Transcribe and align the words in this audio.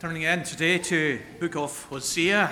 Turning 0.00 0.22
in 0.22 0.44
today 0.44 0.78
to 0.78 1.18
book 1.40 1.56
of 1.56 1.82
Hosea. 1.90 2.48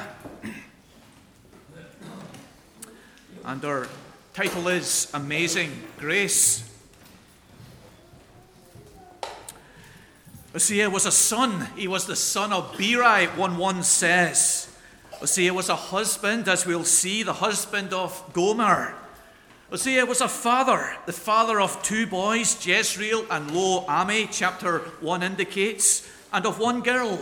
And 3.44 3.64
our 3.64 3.86
title 4.34 4.66
is 4.66 5.08
Amazing 5.14 5.70
Grace. 5.96 6.68
Hosea 10.52 10.90
was 10.90 11.06
a 11.06 11.12
son. 11.12 11.68
He 11.76 11.86
was 11.86 12.08
the 12.08 12.16
son 12.16 12.52
of 12.52 12.76
Beeri, 12.76 13.26
1 13.26 13.56
1 13.56 13.82
says. 13.84 14.76
Hosea 15.12 15.54
was 15.54 15.68
a 15.68 15.76
husband, 15.76 16.48
as 16.48 16.66
we'll 16.66 16.82
see, 16.82 17.22
the 17.22 17.34
husband 17.34 17.92
of 17.92 18.24
Gomer. 18.32 18.92
Hosea 19.70 20.04
was 20.04 20.20
a 20.20 20.28
father, 20.28 20.96
the 21.06 21.12
father 21.12 21.60
of 21.60 21.80
two 21.84 22.08
boys, 22.08 22.66
Jezreel 22.66 23.24
and 23.30 23.52
Lo 23.52 23.86
Ammi, 23.86 24.26
chapter 24.32 24.80
1 25.00 25.22
indicates, 25.22 26.08
and 26.32 26.46
of 26.46 26.58
one 26.58 26.82
girl, 26.82 27.18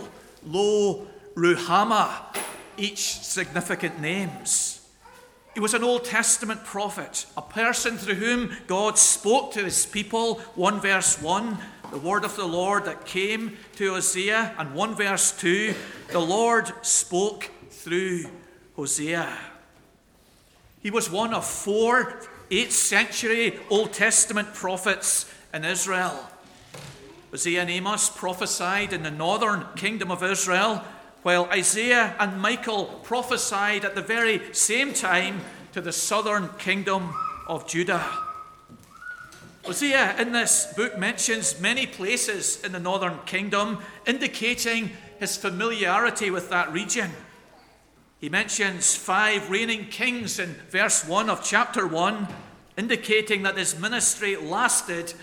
Lo 0.46 1.06
Ruhamah, 1.34 2.36
each 2.76 2.98
significant 2.98 4.00
names. 4.00 4.86
He 5.54 5.60
was 5.60 5.74
an 5.74 5.84
Old 5.84 6.04
Testament 6.04 6.64
prophet, 6.64 7.27
a 7.36 7.42
person 7.42 7.96
through 7.96 8.16
whom 8.16 8.56
God 8.66 8.98
spoke 8.98 9.52
to 9.52 9.64
his 9.64 9.86
people, 9.86 10.40
1 10.56 10.80
verse 10.80 11.20
1, 11.22 11.58
the 11.92 11.98
word 11.98 12.24
of 12.24 12.34
the 12.34 12.44
Lord 12.44 12.86
that 12.86 13.06
came 13.06 13.56
to 13.77 13.92
Hosea, 13.92 14.54
and 14.58 14.74
1 14.74 14.94
verse 14.96 15.30
2, 15.38 15.74
the 16.08 16.18
Lord 16.18 16.72
spoke 16.82 17.50
through 17.70 18.24
Hosea. 18.74 19.32
He 20.80 20.91
was 20.91 21.08
one 21.08 21.32
of 21.32 21.46
four 21.46 22.20
8th 22.50 22.72
century 22.72 23.58
Old 23.70 23.92
Testament 23.92 24.55
prophets 24.55 25.32
in 25.52 25.64
Israel. 25.64 26.28
Hosea 27.34 27.62
and 27.62 27.70
Amos 27.70 28.11
prophesied 28.11 28.93
in 28.93 29.02
the 29.02 29.11
northern 29.11 29.66
kingdom 29.75 30.12
of 30.12 30.23
Israel, 30.23 30.84
while 31.25 31.47
Isaiah 31.47 32.14
and 32.20 32.41
Micah 32.41 32.86
prophesied 33.03 33.84
at 33.84 33.97
the 33.97 34.03
very 34.03 34.55
same 34.55 34.92
time 34.92 35.41
to 35.73 35.81
the 35.81 35.91
southern 35.91 36.48
kingdom 36.58 37.12
of 37.48 37.67
Judah. 37.67 38.08
Hosea 39.64 40.14
uh, 40.17 40.23
in 40.23 40.31
this 40.31 40.73
book 40.77 40.97
mentions 40.97 41.61
many 41.61 41.89
places 41.89 42.62
in 42.62 42.70
the 42.70 42.78
northern 42.78 43.19
kingdom, 43.27 43.78
indicating 44.06 44.92
his 45.19 45.36
familiarity 45.36 46.30
with 46.30 46.51
that 46.51 46.73
region. 46.73 47.11
He 48.20 48.28
mentions 48.28 48.95
five 48.95 49.51
reigning 49.51 49.89
kings 49.89 50.39
in 50.39 50.55
verse 50.70 51.05
1 51.05 51.28
of 51.28 51.42
chapter 51.42 51.84
1, 51.84 52.28
indicating 52.78 53.42
that 53.42 53.58
his 53.58 53.77
ministry 53.77 54.36
lasted 54.36 55.14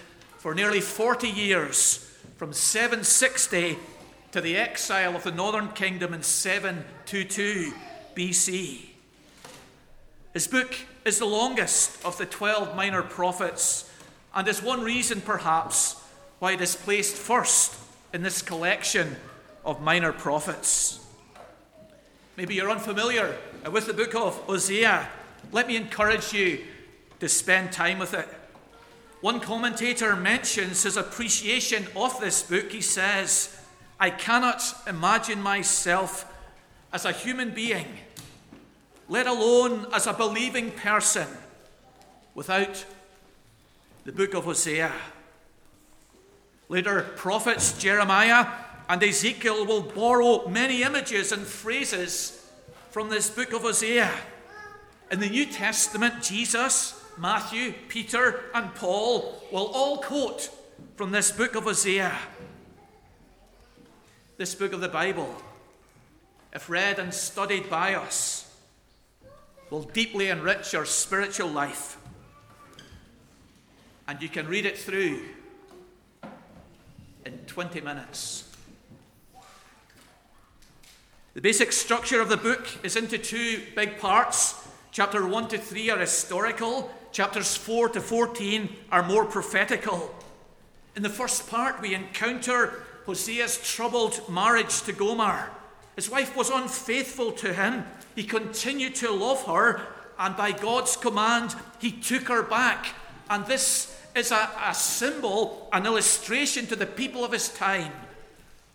for 0.42 0.56
nearly 0.56 0.82
40 0.82 1.30
years, 1.30 2.11
from 2.42 2.54
760 2.54 3.78
to 4.32 4.42
the 4.42 4.58
exile 4.58 5.16
of 5.16 5.24
the 5.24 5.32
northern 5.32 5.68
kingdom 5.74 6.12
in 6.12 6.24
722 6.24 7.72
BC. 8.16 8.80
His 10.34 10.48
book 10.48 10.76
is 11.06 11.20
the 11.20 11.28
longest 11.28 12.04
of 12.04 12.18
the 12.18 12.26
12 12.26 12.76
minor 12.76 13.04
prophets, 13.04 13.92
and 14.34 14.48
is 14.48 14.60
one 14.60 14.82
reason, 14.82 15.22
perhaps, 15.22 16.04
why 16.40 16.54
it 16.54 16.62
is 16.62 16.76
placed 16.76 17.16
first 17.16 17.78
in 18.12 18.24
this 18.24 18.42
collection 18.42 19.18
of 19.64 19.80
minor 19.80 20.12
prophets. 20.12 21.00
Maybe 22.38 22.56
you're 22.56 22.72
unfamiliar 22.72 23.38
with 23.72 23.86
the 23.86 23.94
book 23.94 24.16
of 24.16 24.36
Hosea. 24.48 25.08
Let 25.52 25.68
me 25.68 25.76
encourage 25.76 26.34
you 26.34 26.62
to 27.20 27.30
spend 27.30 27.72
time 27.72 28.00
with 28.00 28.16
it. 28.16 28.28
One 29.22 29.40
commentator 29.40 30.16
mentions 30.16 30.84
his 30.84 30.98
appreciation 30.98 31.88
of 31.96 32.20
this 32.20 32.42
book. 32.42 32.72
He 32.72 32.82
says, 32.82 33.56
I 34.00 34.10
cannot 34.10 34.64
imagine 34.88 35.42
myself 35.42 36.26
as 36.92 37.06
a 37.06 37.12
human 37.12 37.52
being, 37.52 37.86
let 39.08 39.28
alone 39.28 39.86
as 39.94 40.08
a 40.08 40.14
believing 40.14 40.72
person, 40.72 41.28
without 42.34 42.84
the 44.06 44.12
book 44.12 44.34
of 44.34 44.46
Hosea. 44.46 44.92
Later, 46.68 47.02
prophets 47.16 47.78
Jeremiah 47.78 48.48
and 48.90 49.04
Ezekiel 49.04 49.66
will 49.68 49.84
borrow 49.84 50.48
many 50.48 50.82
images 50.82 51.32
and 51.32 51.46
phrases 51.46 52.50
from 52.90 53.10
this 53.10 53.30
book 53.30 53.54
of 53.54 53.62
Hosea. 53.62 54.10
In 55.12 55.20
the 55.20 55.30
New 55.30 55.46
Testament, 55.46 56.24
Jesus, 56.24 57.01
Matthew, 57.18 57.74
Peter, 57.88 58.46
and 58.54 58.74
Paul 58.76 59.42
will 59.52 59.68
all 59.68 59.98
quote 59.98 60.50
from 60.96 61.12
this 61.12 61.32
book 61.32 61.56
of 61.56 61.68
Isaiah, 61.68 62.18
This 64.38 64.56
book 64.56 64.74
of 64.74 64.82
the 64.82 64.90
Bible, 64.90 65.36
if 66.54 66.70
read 66.70 67.00
and 67.00 67.14
studied 67.14 67.70
by 67.70 67.96
us, 67.96 68.54
will 69.70 69.84
deeply 69.84 70.30
enrich 70.30 70.74
your 70.74 70.86
spiritual 70.86 71.50
life. 71.50 71.98
And 74.08 74.22
you 74.22 74.30
can 74.30 74.48
read 74.48 74.66
it 74.66 74.78
through 74.78 75.22
in 77.26 77.38
20 77.48 77.82
minutes. 77.82 78.50
The 81.34 81.42
basic 81.42 81.72
structure 81.72 82.20
of 82.20 82.28
the 82.28 82.36
book 82.36 82.68
is 82.84 82.98
into 82.98 83.18
two 83.18 83.62
big 83.76 84.00
parts. 84.00 84.68
Chapter 84.92 85.26
1 85.26 85.48
to 85.50 85.58
3 85.58 85.90
are 85.92 86.00
historical, 86.00 86.92
chapters 87.12 87.56
4 87.56 87.90
to 87.90 88.02
14 88.02 88.70
are 88.92 89.04
more 89.04 89.26
prophetical. 89.26 90.14
In 90.96 91.04
the 91.04 91.10
first 91.10 91.50
part, 91.50 91.82
we 91.82 91.94
encounter 91.94 92.84
Hosea's 93.06 93.58
troubled 93.58 94.22
marriage 94.30 94.82
to 94.84 94.94
Gomer. 94.94 95.50
His 95.96 96.10
wife 96.10 96.36
was 96.36 96.50
unfaithful 96.50 97.32
to 97.34 97.54
him. 97.54 97.86
He 98.16 98.24
continued 98.24 98.96
to 98.96 99.12
love 99.12 99.44
her, 99.46 99.82
and 100.20 100.36
by 100.36 100.52
God's 100.52 100.96
command, 100.96 101.56
he 101.80 101.92
took 101.92 102.28
her 102.28 102.44
back. 102.44 102.96
And 103.30 103.46
this 103.46 103.98
is 104.16 104.32
a, 104.32 104.50
a 104.66 104.74
symbol, 104.74 105.70
an 105.72 105.86
illustration 105.86 106.68
to 106.68 106.76
the 106.76 106.86
people 106.86 107.24
of 107.24 107.32
his 107.32 107.50
time 107.50 107.92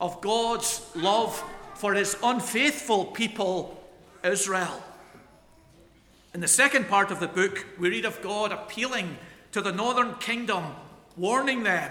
of 0.01 0.21
God's 0.21 0.83
love 0.95 1.43
for 1.75 1.95
his 1.95 2.17
unfaithful 2.23 3.07
people, 3.07 3.83
Israel. 4.25 4.83
In 6.37 6.43
the 6.43 6.49
second 6.49 6.87
part 6.87 7.11
of 7.11 7.19
the 7.19 7.29
book, 7.29 7.65
we 7.79 7.89
read 7.89 8.05
of 8.05 8.21
God 8.21 8.53
appealing 8.53 9.17
to 9.53 9.63
the 9.63 9.73
northern 9.73 10.17
kingdom, 10.17 10.65
warning 11.17 11.63
them 11.63 11.91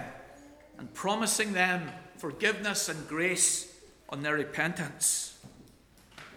and 0.78 0.94
promising 0.94 1.52
them 1.52 1.90
forgiveness 2.18 2.88
and 2.88 3.08
grace 3.08 3.76
on 4.08 4.22
their 4.22 4.36
repentance. 4.36 5.36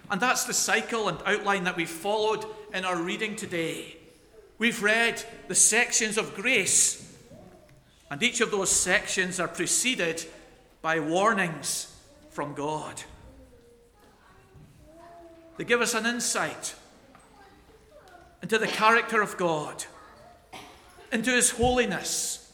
And 0.10 0.20
that's 0.20 0.46
the 0.46 0.56
cycle 0.56 1.08
and 1.08 1.20
outline 1.24 1.66
that 1.66 1.78
we 1.78 1.86
followed 1.86 2.46
in 2.74 2.84
our 2.84 3.00
reading 3.00 3.36
today. 3.36 3.98
We've 4.58 4.82
read 4.82 5.24
the 5.48 5.54
sections 5.54 6.18
of 6.18 6.34
grace, 6.34 7.16
and 8.10 8.24
each 8.24 8.42
of 8.42 8.50
those 8.50 8.72
sections 8.72 9.40
are 9.40 9.48
preceded 9.48 10.26
by 10.82 11.00
warnings 11.00 11.96
from 12.32 12.56
God. 12.56 13.04
They 15.58 15.64
give 15.64 15.82
us 15.82 15.94
an 15.94 16.08
insight 16.08 16.74
into 18.42 18.58
the 18.58 18.68
character 18.68 19.22
of 19.22 19.38
God, 19.38 19.86
into 21.12 21.32
His 21.32 21.52
holiness, 21.52 22.52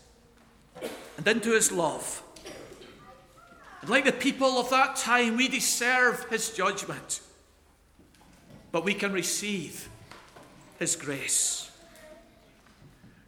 and 1.18 1.28
into 1.28 1.52
His 1.52 1.72
love. 1.72 2.22
And 3.82 3.90
like 3.90 4.06
the 4.06 4.12
people 4.12 4.58
of 4.58 4.70
that 4.72 4.96
time, 4.96 5.38
we 5.38 5.48
deserve 5.48 6.26
His 6.30 6.52
judgment, 6.52 7.22
but 8.72 8.84
we 8.84 8.94
can 8.94 9.14
receive 9.14 9.90
His 10.80 10.96
grace. 10.96 11.72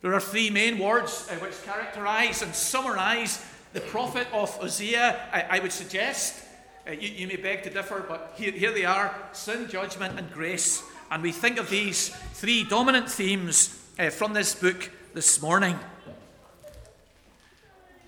There 0.02 0.14
are 0.14 0.22
three 0.22 0.50
main 0.50 0.78
words 0.78 1.28
uh, 1.30 1.36
which 1.36 1.62
characterize 1.64 2.42
and 2.42 2.54
summarize 2.54 3.44
the 3.74 3.82
prophet 3.82 4.28
of 4.32 4.50
Hosea. 4.52 5.30
I, 5.34 5.58
I 5.58 5.60
would 5.60 5.72
suggest 5.72 6.44
uh, 6.88 6.92
you, 6.92 7.10
you, 7.10 7.28
may 7.28 7.36
beg 7.36 7.64
to 7.64 7.70
differ, 7.70 8.06
but 8.08 8.34
here, 8.38 8.52
here 8.52 8.72
they 8.72 8.86
are 8.86 9.14
sin, 9.34 9.68
judgment, 9.68 10.18
and 10.18 10.32
grace. 10.32 10.82
And 11.10 11.24
we 11.24 11.32
think 11.32 11.58
of 11.58 11.70
these 11.70 12.10
three 12.34 12.64
dominant 12.64 13.10
themes 13.10 13.82
uh, 13.98 14.10
from 14.10 14.34
this 14.34 14.54
book 14.54 14.90
this 15.14 15.42
morning. 15.42 15.80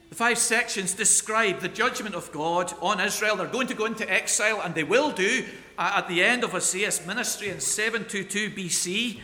The 0.09 0.15
five 0.15 0.37
sections 0.37 0.93
describe 0.93 1.59
the 1.59 1.69
judgment 1.69 2.15
of 2.15 2.31
God 2.31 2.73
on 2.81 2.99
Israel. 2.99 3.35
They're 3.35 3.47
going 3.47 3.67
to 3.67 3.75
go 3.75 3.85
into 3.85 4.09
exile, 4.11 4.61
and 4.61 4.75
they 4.75 4.83
will 4.83 5.11
do 5.11 5.45
uh, 5.77 5.93
at 5.97 6.07
the 6.07 6.23
end 6.23 6.43
of 6.43 6.51
Hosea's 6.51 7.05
ministry 7.05 7.49
in 7.49 7.59
722 7.59 8.49
BC. 8.49 9.19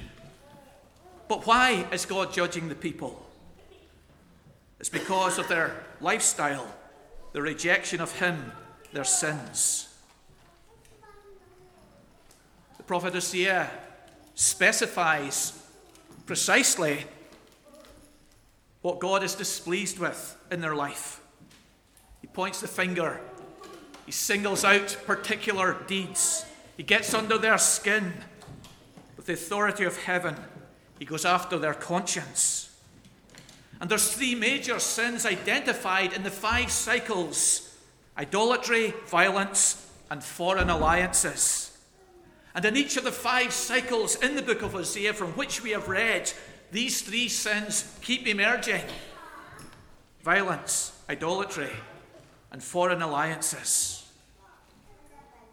But 1.28 1.46
why 1.46 1.88
is 1.92 2.06
God 2.06 2.32
judging 2.32 2.70
the 2.70 2.76
people? 2.76 3.26
It's 4.80 4.90
because 4.90 5.38
of 5.38 5.48
their 5.48 5.84
lifestyle, 6.00 6.68
the 7.34 7.42
rejection 7.42 8.00
of 8.00 8.20
Him 8.20 8.52
their 8.96 9.04
sins. 9.04 9.95
Prophet 12.88 13.14
Hosea 13.14 13.70
specifies 14.36 15.60
precisely 16.26 17.06
what 18.82 19.00
God 19.00 19.24
is 19.24 19.34
displeased 19.34 19.98
with 19.98 20.38
in 20.52 20.62
their 20.62 20.76
life. 20.76 21.20
He 22.22 22.28
points 22.28 22.62
the 22.62 22.68
finger 22.68 23.20
He 24.06 24.12
singles 24.12 24.64
out 24.64 24.98
particular 25.08 25.78
deeds. 25.88 26.46
He 26.78 26.84
gets 26.84 27.14
under 27.14 27.40
their 27.40 27.58
skin. 27.58 28.14
With 29.18 29.26
the 29.26 29.34
authority 29.34 29.86
of 29.86 29.98
heaven, 30.04 30.36
he 31.00 31.06
goes 31.06 31.26
after 31.26 31.58
their 31.58 31.74
conscience. 31.74 32.78
And 33.82 33.90
there's 33.90 34.14
three 34.14 34.36
major 34.36 34.78
sins 34.80 35.26
identified 35.26 36.14
in 36.14 36.22
the 36.22 36.30
five 36.30 36.72
cycles 36.72 37.76
idolatry, 38.18 38.94
violence, 39.08 39.90
and 40.12 40.24
foreign 40.24 40.70
alliances. 40.70 41.65
And 42.56 42.64
in 42.64 42.78
each 42.78 42.96
of 42.96 43.04
the 43.04 43.12
five 43.12 43.52
cycles 43.52 44.16
in 44.16 44.36
the 44.36 44.42
book 44.42 44.62
of 44.62 44.72
Hosea 44.72 45.14
from 45.14 45.34
which 45.34 45.62
we 45.62 45.72
have 45.72 45.90
read, 45.90 46.32
these 46.72 47.02
three 47.02 47.28
sins 47.28 47.98
keep 48.02 48.26
emerging 48.26 48.82
violence, 50.24 50.98
idolatry, 51.10 51.70
and 52.52 52.64
foreign 52.64 53.02
alliances. 53.02 54.10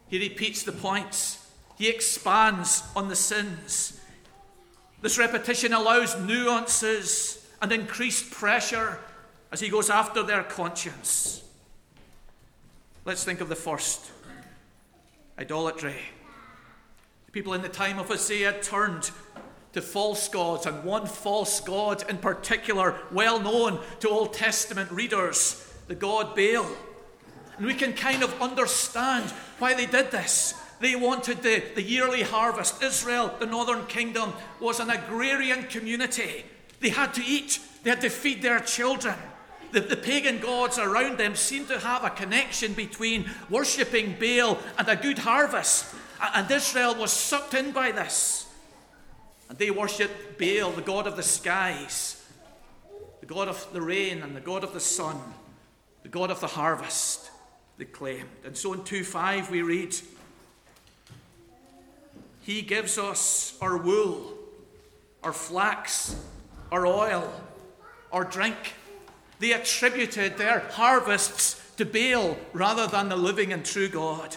He 0.08 0.18
repeats 0.18 0.62
the 0.62 0.72
points, 0.72 1.50
he 1.76 1.88
expands 1.88 2.84
on 2.94 3.08
the 3.08 3.16
sins. 3.16 4.00
This 5.00 5.18
repetition 5.18 5.72
allows 5.72 6.18
nuances 6.20 7.44
and 7.60 7.72
increased 7.72 8.30
pressure 8.30 9.00
as 9.50 9.60
he 9.60 9.68
goes 9.68 9.90
after 9.90 10.22
their 10.22 10.44
conscience. 10.44 11.42
Let's 13.04 13.24
think 13.24 13.40
of 13.40 13.48
the 13.48 13.56
first 13.56 14.10
idolatry. 15.38 15.96
People 17.32 17.54
in 17.54 17.62
the 17.62 17.68
time 17.70 17.98
of 17.98 18.08
Hosea 18.08 18.60
turned 18.60 19.10
to 19.72 19.80
false 19.80 20.28
gods, 20.28 20.66
and 20.66 20.84
one 20.84 21.06
false 21.06 21.60
god 21.60 22.04
in 22.10 22.18
particular, 22.18 22.94
well 23.10 23.40
known 23.40 23.80
to 24.00 24.10
Old 24.10 24.34
Testament 24.34 24.90
readers, 24.90 25.66
the 25.88 25.94
god 25.94 26.36
Baal. 26.36 26.66
And 27.56 27.64
we 27.64 27.72
can 27.72 27.94
kind 27.94 28.22
of 28.22 28.42
understand 28.42 29.30
why 29.58 29.72
they 29.72 29.86
did 29.86 30.10
this. 30.10 30.54
They 30.80 30.94
wanted 30.94 31.42
the, 31.42 31.62
the 31.74 31.82
yearly 31.82 32.20
harvest. 32.20 32.82
Israel, 32.82 33.34
the 33.38 33.46
northern 33.46 33.86
kingdom, 33.86 34.34
was 34.60 34.78
an 34.78 34.90
agrarian 34.90 35.62
community. 35.64 36.44
They 36.80 36.90
had 36.90 37.14
to 37.14 37.24
eat, 37.24 37.60
they 37.82 37.90
had 37.90 38.02
to 38.02 38.10
feed 38.10 38.42
their 38.42 38.60
children. 38.60 39.14
The, 39.70 39.80
the 39.80 39.96
pagan 39.96 40.38
gods 40.38 40.78
around 40.78 41.16
them 41.16 41.34
seemed 41.34 41.68
to 41.68 41.78
have 41.78 42.04
a 42.04 42.10
connection 42.10 42.74
between 42.74 43.30
worshipping 43.48 44.16
Baal 44.20 44.58
and 44.76 44.86
a 44.86 44.96
good 44.96 45.20
harvest. 45.20 45.94
And 46.22 46.50
Israel 46.50 46.94
was 46.94 47.12
sucked 47.12 47.54
in 47.54 47.72
by 47.72 47.90
this. 47.90 48.46
And 49.48 49.58
they 49.58 49.70
worshipped 49.70 50.38
Baal, 50.38 50.70
the 50.70 50.82
god 50.82 51.06
of 51.06 51.16
the 51.16 51.22
skies, 51.22 52.24
the 53.20 53.26
god 53.26 53.48
of 53.48 53.66
the 53.72 53.82
rain, 53.82 54.22
and 54.22 54.34
the 54.34 54.40
god 54.40 54.64
of 54.64 54.72
the 54.72 54.80
sun, 54.80 55.20
the 56.02 56.08
god 56.08 56.30
of 56.30 56.40
the 56.40 56.46
harvest, 56.46 57.30
they 57.76 57.84
claimed. 57.84 58.28
And 58.44 58.56
so 58.56 58.72
in 58.72 58.84
2 58.84 59.04
5 59.04 59.50
we 59.50 59.62
read, 59.62 59.94
He 62.40 62.62
gives 62.62 62.98
us 62.98 63.58
our 63.60 63.76
wool, 63.76 64.32
our 65.22 65.32
flax, 65.32 66.16
our 66.70 66.86
oil, 66.86 67.32
our 68.12 68.24
drink. 68.24 68.56
They 69.38 69.52
attributed 69.52 70.38
their 70.38 70.60
harvests 70.60 71.60
to 71.76 71.84
Baal 71.84 72.36
rather 72.52 72.86
than 72.86 73.08
the 73.08 73.16
living 73.16 73.52
and 73.52 73.64
true 73.64 73.88
God. 73.88 74.36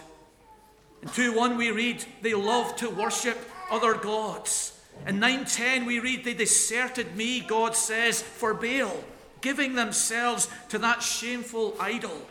In 1.05 1.11
2 1.11 1.33
1 1.33 1.55
we 1.55 1.69
read, 1.69 2.03
They 2.23 2.33
love 2.33 2.75
to 2.77 2.89
worship 2.89 3.37
other 3.69 3.93
gods. 3.93 4.81
In 5.05 5.19
9:10 5.19 5.85
we 5.85 5.99
read 5.99 6.23
they 6.23 6.33
deserted 6.33 7.15
me, 7.15 7.41
God 7.41 7.75
says, 7.75 8.23
for 8.23 8.55
Baal, 8.55 9.03
giving 9.39 9.75
themselves 9.75 10.49
to 10.69 10.79
that 10.79 11.03
shameful 11.03 11.75
idol. 11.79 12.27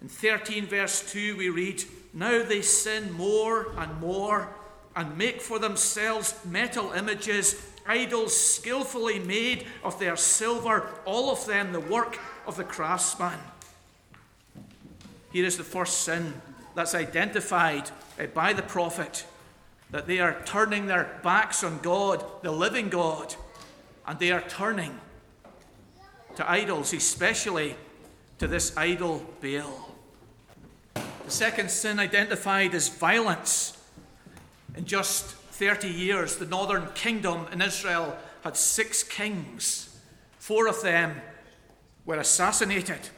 In 0.00 0.08
13 0.08 0.66
verse 0.66 1.10
2 1.10 1.36
we 1.36 1.48
read, 1.48 1.82
now 2.14 2.44
they 2.44 2.62
sin 2.62 3.12
more 3.12 3.72
and 3.76 4.00
more 4.00 4.48
and 4.94 5.18
make 5.18 5.40
for 5.40 5.58
themselves 5.58 6.34
metal 6.44 6.92
images, 6.92 7.60
idols 7.86 8.36
skillfully 8.36 9.18
made 9.18 9.66
of 9.82 9.98
their 9.98 10.16
silver, 10.16 10.86
all 11.04 11.30
of 11.30 11.44
them 11.46 11.72
the 11.72 11.80
work 11.80 12.20
of 12.46 12.56
the 12.56 12.64
craftsman. 12.64 13.38
Here 15.32 15.44
is 15.44 15.56
the 15.56 15.64
first 15.64 16.02
sin 16.02 16.40
that's 16.74 16.94
identified 16.94 17.90
eh, 18.18 18.26
by 18.26 18.52
the 18.52 18.62
prophet 18.62 19.24
that 19.90 20.06
they 20.06 20.20
are 20.20 20.40
turning 20.44 20.86
their 20.86 21.18
backs 21.22 21.64
on 21.64 21.78
God, 21.78 22.24
the 22.42 22.52
living 22.52 22.88
God, 22.88 23.34
and 24.06 24.18
they 24.18 24.30
are 24.30 24.42
turning 24.42 24.98
to 26.36 26.50
idols, 26.50 26.92
especially 26.92 27.76
to 28.38 28.46
this 28.46 28.76
idol 28.76 29.24
Baal. 29.40 29.94
The 30.94 31.30
second 31.30 31.70
sin 31.70 31.98
identified 31.98 32.74
is 32.74 32.88
violence. 32.88 33.76
In 34.76 34.84
just 34.84 35.26
30 35.26 35.88
years, 35.88 36.36
the 36.36 36.46
northern 36.46 36.86
kingdom 36.94 37.46
in 37.52 37.60
Israel 37.60 38.16
had 38.42 38.56
six 38.56 39.02
kings. 39.02 40.00
Four 40.38 40.68
of 40.68 40.82
them 40.82 41.20
were 42.06 42.16
assassinated. 42.16 43.10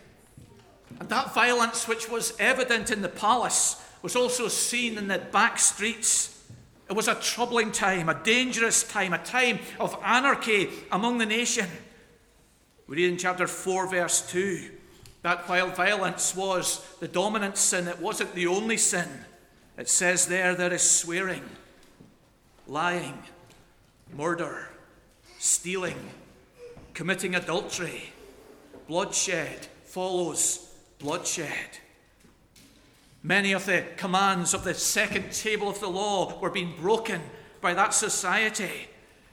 And 1.00 1.09
that 1.09 1.35
violence, 1.35 1.89
which 1.89 2.09
was 2.09 2.35
evident 2.39 2.91
in 2.91 3.03
the 3.03 3.09
palace, 3.09 3.83
was 4.03 4.17
also 4.17 4.49
seen 4.49 4.99
in 4.99 5.09
the 5.09 5.19
back 5.19 5.59
streets 5.59 6.33
it 6.93 6.94
was 6.94 7.09
a 7.09 7.15
troubling 7.15 7.73
time, 7.73 8.11
a 8.11 8.23
dangerous 8.23 8.83
time, 8.83 9.15
a 9.15 9.19
time 9.19 9.61
of 9.81 9.99
anarchy 10.05 10.69
among 10.91 11.17
the 11.17 11.25
nation. 11.25 11.67
We 12.87 12.97
read 12.97 13.12
in 13.12 13.17
chapter 13.17 13.47
4, 13.47 13.87
verse 13.87 14.31
2 14.31 14.71
that 15.23 15.49
while 15.49 15.69
violence 15.69 16.37
was 16.37 16.85
the 17.00 17.09
dominant 17.09 17.56
sin, 17.56 17.88
it 17.88 17.99
wasn't 17.99 18.35
the 18.35 18.47
only 18.47 18.77
sin. 18.77 19.09
It 19.79 19.88
says 19.88 20.27
there 20.27 20.55
there 20.55 20.75
is 20.75 20.83
swearing, 20.83 21.45
lying, 22.67 23.23
murder, 24.15 24.69
stealing, 25.38 26.11
committing 26.93 27.35
adultery. 27.35 28.12
Bloodshed 28.87 29.67
follows 29.85 30.72
bloodshed. 31.02 31.78
Many 33.22 33.52
of 33.52 33.66
the 33.66 33.84
commands 33.96 34.54
of 34.54 34.64
the 34.64 34.75
second 34.75 35.32
table 35.32 35.69
of 35.69 35.81
the 35.81 35.88
law 35.88 36.38
were 36.40 36.50
being 36.50 36.75
broken 36.81 37.20
by 37.60 37.75
that 37.75 37.94
society. 37.94 38.88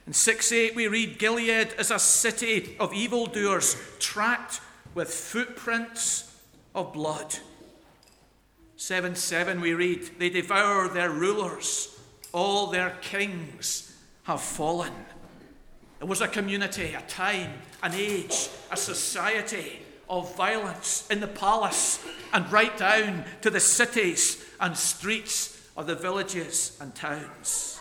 In 0.06 0.14
6 0.14 0.52
8, 0.52 0.76
we 0.76 0.88
read 0.88 1.20
Gilead 1.20 1.74
is 1.80 1.92
a 1.92 2.00
city 2.00 2.76
of 2.80 2.94
evildoers, 2.94 3.76
tracked 4.00 4.62
with 4.96 5.10
footprints 5.14 6.36
of 6.76 6.94
blood. 6.94 7.36
7 8.76 9.16
7, 9.16 9.62
we 9.62 9.74
read, 9.74 10.10
They 10.20 10.30
devour 10.30 10.88
their 10.88 11.12
rulers, 11.12 12.00
all 12.32 12.68
their 12.68 12.92
kings 13.02 13.96
have 14.24 14.42
fallen. 14.42 14.94
It 16.00 16.08
was 16.08 16.22
a 16.22 16.28
community, 16.28 16.94
a 16.94 17.02
time, 17.02 17.54
an 17.84 17.94
age, 17.94 18.50
a 18.72 18.78
society 18.78 19.82
of 20.10 20.36
violence 20.36 21.08
in 21.10 21.20
the 21.20 21.28
palace 21.28 22.04
and 22.34 22.52
right 22.52 22.76
down 22.78 23.26
to 23.42 23.50
the 23.50 23.60
cities 23.60 24.44
and 24.60 24.76
streets 24.76 25.70
of 25.78 25.88
the 25.88 25.96
villages 25.96 26.78
and 26.82 26.94
towns. 26.96 27.80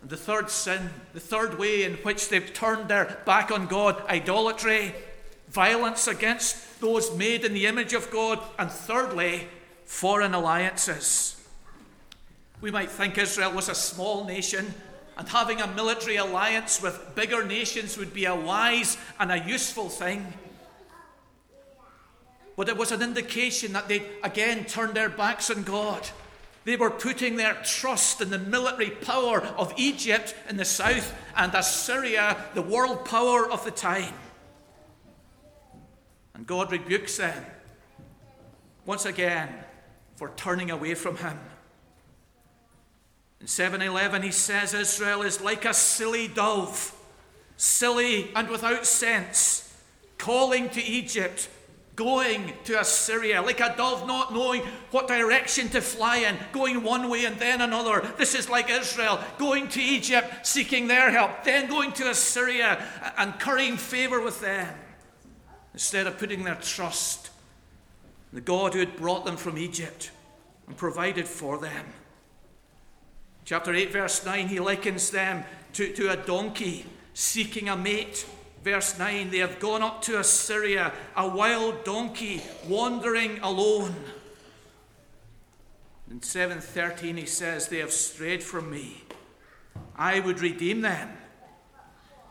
And 0.00 0.10
the 0.10 0.16
third 0.16 0.50
sin, 0.50 0.90
the 1.12 1.20
third 1.20 1.58
way 1.58 1.84
in 1.84 1.94
which 1.96 2.28
they've 2.28 2.52
turned 2.52 2.88
their 2.88 3.18
back 3.26 3.50
on 3.50 3.66
God, 3.66 4.02
idolatry, 4.08 4.94
violence 5.50 6.08
against 6.08 6.80
those 6.80 7.14
made 7.16 7.44
in 7.44 7.52
the 7.52 7.66
image 7.66 7.92
of 7.92 8.10
God, 8.10 8.40
and 8.58 8.70
thirdly, 8.70 9.46
foreign 9.84 10.32
alliances. 10.32 11.36
We 12.60 12.70
might 12.70 12.90
think 12.90 13.18
Israel 13.18 13.52
was 13.52 13.68
a 13.68 13.74
small 13.74 14.24
nation, 14.24 14.74
and 15.18 15.28
having 15.28 15.60
a 15.60 15.66
military 15.74 16.16
alliance 16.16 16.80
with 16.80 17.14
bigger 17.14 17.44
nations 17.44 17.98
would 17.98 18.14
be 18.14 18.24
a 18.24 18.34
wise 18.34 18.96
and 19.18 19.30
a 19.30 19.46
useful 19.46 19.90
thing. 19.90 20.32
But 22.60 22.68
it 22.68 22.76
was 22.76 22.92
an 22.92 23.00
indication 23.00 23.72
that 23.72 23.88
they 23.88 24.02
again 24.22 24.66
turned 24.66 24.92
their 24.92 25.08
backs 25.08 25.50
on 25.50 25.62
God. 25.62 26.06
They 26.66 26.76
were 26.76 26.90
putting 26.90 27.36
their 27.36 27.54
trust 27.64 28.20
in 28.20 28.28
the 28.28 28.38
military 28.38 28.90
power 28.90 29.40
of 29.56 29.72
Egypt 29.78 30.34
in 30.46 30.58
the 30.58 30.66
south 30.66 31.14
and 31.34 31.54
Assyria, 31.54 32.36
the 32.52 32.60
world 32.60 33.06
power 33.06 33.50
of 33.50 33.64
the 33.64 33.70
time. 33.70 34.12
And 36.34 36.46
God 36.46 36.70
rebukes 36.70 37.16
them 37.16 37.46
once 38.84 39.06
again 39.06 39.48
for 40.16 40.30
turning 40.36 40.70
away 40.70 40.92
from 40.92 41.16
Him. 41.16 41.38
In 43.40 43.46
711, 43.46 44.20
he 44.20 44.32
says 44.32 44.74
Israel 44.74 45.22
is 45.22 45.40
like 45.40 45.64
a 45.64 45.72
silly 45.72 46.28
dove, 46.28 46.94
silly 47.56 48.30
and 48.36 48.50
without 48.50 48.84
sense, 48.84 49.74
calling 50.18 50.68
to 50.68 50.82
Egypt 50.82 51.48
going 52.00 52.50
to 52.64 52.80
Assyria, 52.80 53.42
like 53.42 53.60
a 53.60 53.74
dove 53.76 54.06
not 54.06 54.32
knowing 54.32 54.62
what 54.90 55.06
direction 55.06 55.68
to 55.68 55.82
fly 55.82 56.16
in, 56.16 56.38
going 56.50 56.82
one 56.82 57.10
way 57.10 57.26
and 57.26 57.38
then 57.38 57.60
another. 57.60 58.00
This 58.16 58.34
is 58.34 58.48
like 58.48 58.70
Israel 58.70 59.22
going 59.36 59.68
to 59.68 59.82
Egypt, 59.82 60.46
seeking 60.46 60.88
their 60.88 61.10
help, 61.10 61.44
then 61.44 61.68
going 61.68 61.92
to 61.92 62.08
Assyria 62.08 62.82
and 63.18 63.38
currying 63.38 63.76
favor 63.76 64.18
with 64.18 64.40
them, 64.40 64.74
instead 65.74 66.06
of 66.06 66.16
putting 66.16 66.42
their 66.42 66.54
trust 66.54 67.28
in 68.32 68.36
the 68.36 68.40
God 68.40 68.72
who 68.72 68.80
had 68.80 68.96
brought 68.96 69.26
them 69.26 69.36
from 69.36 69.58
Egypt 69.58 70.10
and 70.66 70.78
provided 70.78 71.28
for 71.28 71.58
them. 71.58 71.84
Chapter 73.44 73.74
8, 73.74 73.92
verse 73.92 74.24
9, 74.24 74.48
he 74.48 74.58
likens 74.58 75.10
them 75.10 75.44
to, 75.74 75.92
to 75.92 76.08
a 76.12 76.16
donkey 76.16 76.86
seeking 77.12 77.68
a 77.68 77.76
mate. 77.76 78.24
Verse 78.62 78.98
9, 78.98 79.30
they 79.30 79.38
have 79.38 79.58
gone 79.58 79.82
up 79.82 80.02
to 80.02 80.18
Assyria, 80.18 80.92
a 81.16 81.26
wild 81.26 81.82
donkey 81.84 82.42
wandering 82.68 83.38
alone. 83.40 83.94
In 86.10 86.20
7:13 86.20 87.16
he 87.16 87.26
says 87.26 87.68
they 87.68 87.78
have 87.78 87.92
strayed 87.92 88.42
from 88.42 88.70
me. 88.70 89.04
I 89.96 90.20
would 90.20 90.40
redeem 90.40 90.80
them, 90.82 91.16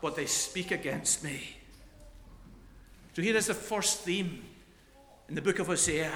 but 0.02 0.14
they 0.14 0.26
speak 0.26 0.70
against 0.70 1.24
me. 1.24 1.56
So 3.14 3.22
here 3.22 3.36
is 3.36 3.46
the 3.46 3.54
first 3.54 4.00
theme 4.02 4.44
in 5.28 5.34
the 5.34 5.42
book 5.42 5.58
of 5.58 5.66
Hosea. 5.66 6.12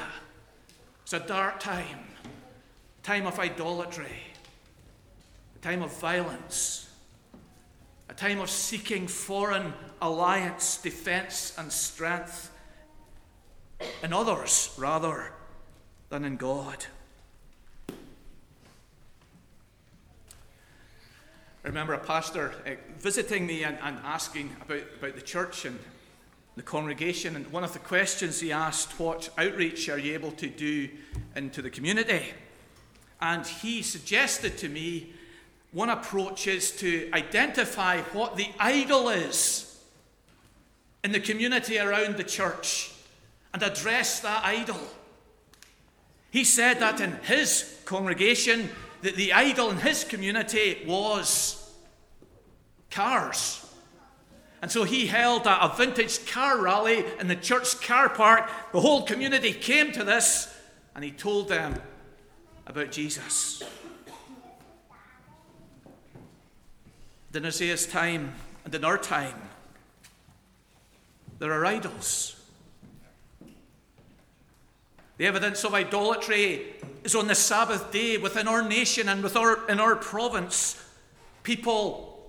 It's 1.03 1.13
a 1.13 1.21
dark 1.21 1.59
time, 1.59 2.07
time 3.03 3.27
of 3.27 3.39
idolatry, 3.39 4.23
a 5.57 5.59
time 5.59 5.83
of 5.83 5.99
violence, 5.99 6.84
a 8.09 8.15
time 8.15 8.41
of 8.41 8.51
seeking 8.51 9.07
foreign 9.07 9.73
alliance, 10.01 10.77
defense, 10.79 11.55
and 11.59 11.73
strength 11.73 12.51
in 14.03 14.13
others 14.13 14.75
rather 14.77 15.33
than 16.11 16.25
in 16.25 16.37
God. 16.37 16.87
I 21.65 21.69
remember 21.69 21.95
a 21.95 21.99
pastor 21.99 22.53
uh, 22.67 22.73
visiting 22.99 23.47
me 23.47 23.65
and, 23.65 23.79
and 23.83 23.99
asking 24.05 24.55
about, 24.61 24.83
about 24.99 25.15
the 25.15 25.23
church 25.23 25.65
and 25.65 25.79
the 26.57 26.63
congregation. 26.63 27.37
And 27.37 27.51
one 27.51 27.65
of 27.65 27.73
the 27.73 27.79
questions 27.79 28.41
he 28.41 28.53
asked, 28.53 29.01
What 29.01 29.31
outreach 29.39 29.89
are 29.89 29.99
you 29.99 30.13
able 30.13 30.33
to 30.33 30.47
do 30.47 30.91
into 31.35 31.63
the 31.63 31.71
community? 31.71 32.35
And 33.21 33.47
he 33.47 33.81
suggested 33.81 34.59
to 34.59 34.69
me 34.69 35.15
one 35.75 35.91
approach 35.91 36.47
is 36.47 36.71
to 36.71 37.11
identify 37.13 38.01
what 38.13 38.37
the 38.37 38.49
idol 38.61 39.09
is 39.09 39.77
in 41.03 41.11
the 41.11 41.21
community 41.21 41.79
around 41.79 42.17
the 42.17 42.25
church 42.25 42.93
and 43.53 43.63
address 43.63 44.21
that 44.21 44.45
idol. 44.45 44.81
He 46.31 46.45
said 46.45 46.79
that 46.79 47.01
in 47.01 47.13
his 47.25 47.81
congregation, 47.85 48.71
that 49.03 49.17
the 49.17 49.33
idol 49.33 49.71
in 49.71 49.79
his 49.79 50.05
community 50.05 50.83
was 50.87 51.73
cars. 52.91 53.61
And 54.63 54.71
so 54.71 54.85
he 54.85 55.09
held 55.09 55.47
a, 55.47 55.65
a, 55.65 55.77
vintage 55.77 56.27
car 56.27 56.59
rally 56.59 57.05
in 57.21 57.29
the 57.29 57.37
church 57.37 57.81
car 57.83 58.09
park. 58.09 58.49
The 58.73 58.81
whole 58.81 59.03
community 59.03 59.53
came 59.53 59.93
to 59.93 60.05
this, 60.05 60.57
and 60.95 61.05
he 61.05 61.11
told 61.11 61.49
them 61.49 61.83
about 62.67 62.91
Jesus. 62.91 63.63
In 67.35 67.45
Isaiah's 67.45 67.87
time 67.87 68.33
and 68.65 68.73
in 68.73 68.85
our 68.85 68.97
time, 68.97 69.35
there 71.41 71.53
are 71.53 71.67
idols. 71.67 72.37
The 75.17 75.27
evidence 75.27 75.65
of 75.65 75.75
idolatry 75.75 76.75
is 77.03 77.17
on 77.17 77.27
the 77.27 77.35
Sabbath 77.35 77.91
day 77.91 78.19
within 78.19 78.47
our 78.47 78.63
nation 78.63 79.09
and 79.09 79.21
with 79.21 79.37
our, 79.37 79.69
in 79.69 79.81
our 79.81 79.97
province. 79.97 80.81
People 81.43 82.25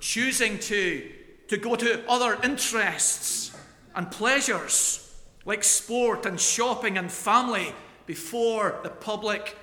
choosing 0.00 0.58
to, 0.58 1.10
to 1.48 1.56
go 1.56 1.74
to 1.74 2.06
other 2.06 2.38
interests 2.44 3.56
and 3.94 4.10
pleasures 4.10 5.14
like 5.46 5.64
sport 5.64 6.26
and 6.26 6.38
shopping 6.38 6.98
and 6.98 7.10
family 7.10 7.72
before 8.04 8.80
the 8.82 8.90
public 8.90 9.56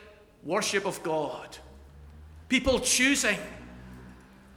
worship 0.44 0.86
of 0.86 1.04
God. 1.04 1.58
People 2.48 2.80
choosing 2.80 3.38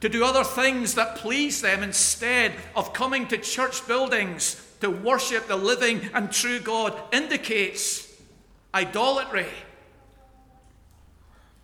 to 0.03 0.09
do 0.09 0.25
other 0.25 0.43
things 0.43 0.95
that 0.95 1.15
please 1.15 1.61
them 1.61 1.81
instead 1.81 2.51
of 2.75 2.91
coming 2.91 3.25
to 3.25 3.37
church 3.37 3.87
buildings 3.87 4.61
to 4.81 4.89
worship 4.89 5.47
the 5.47 5.55
living 5.55 6.09
and 6.13 6.29
true 6.29 6.59
God 6.59 6.93
indicates 7.13 8.13
idolatry 8.73 9.47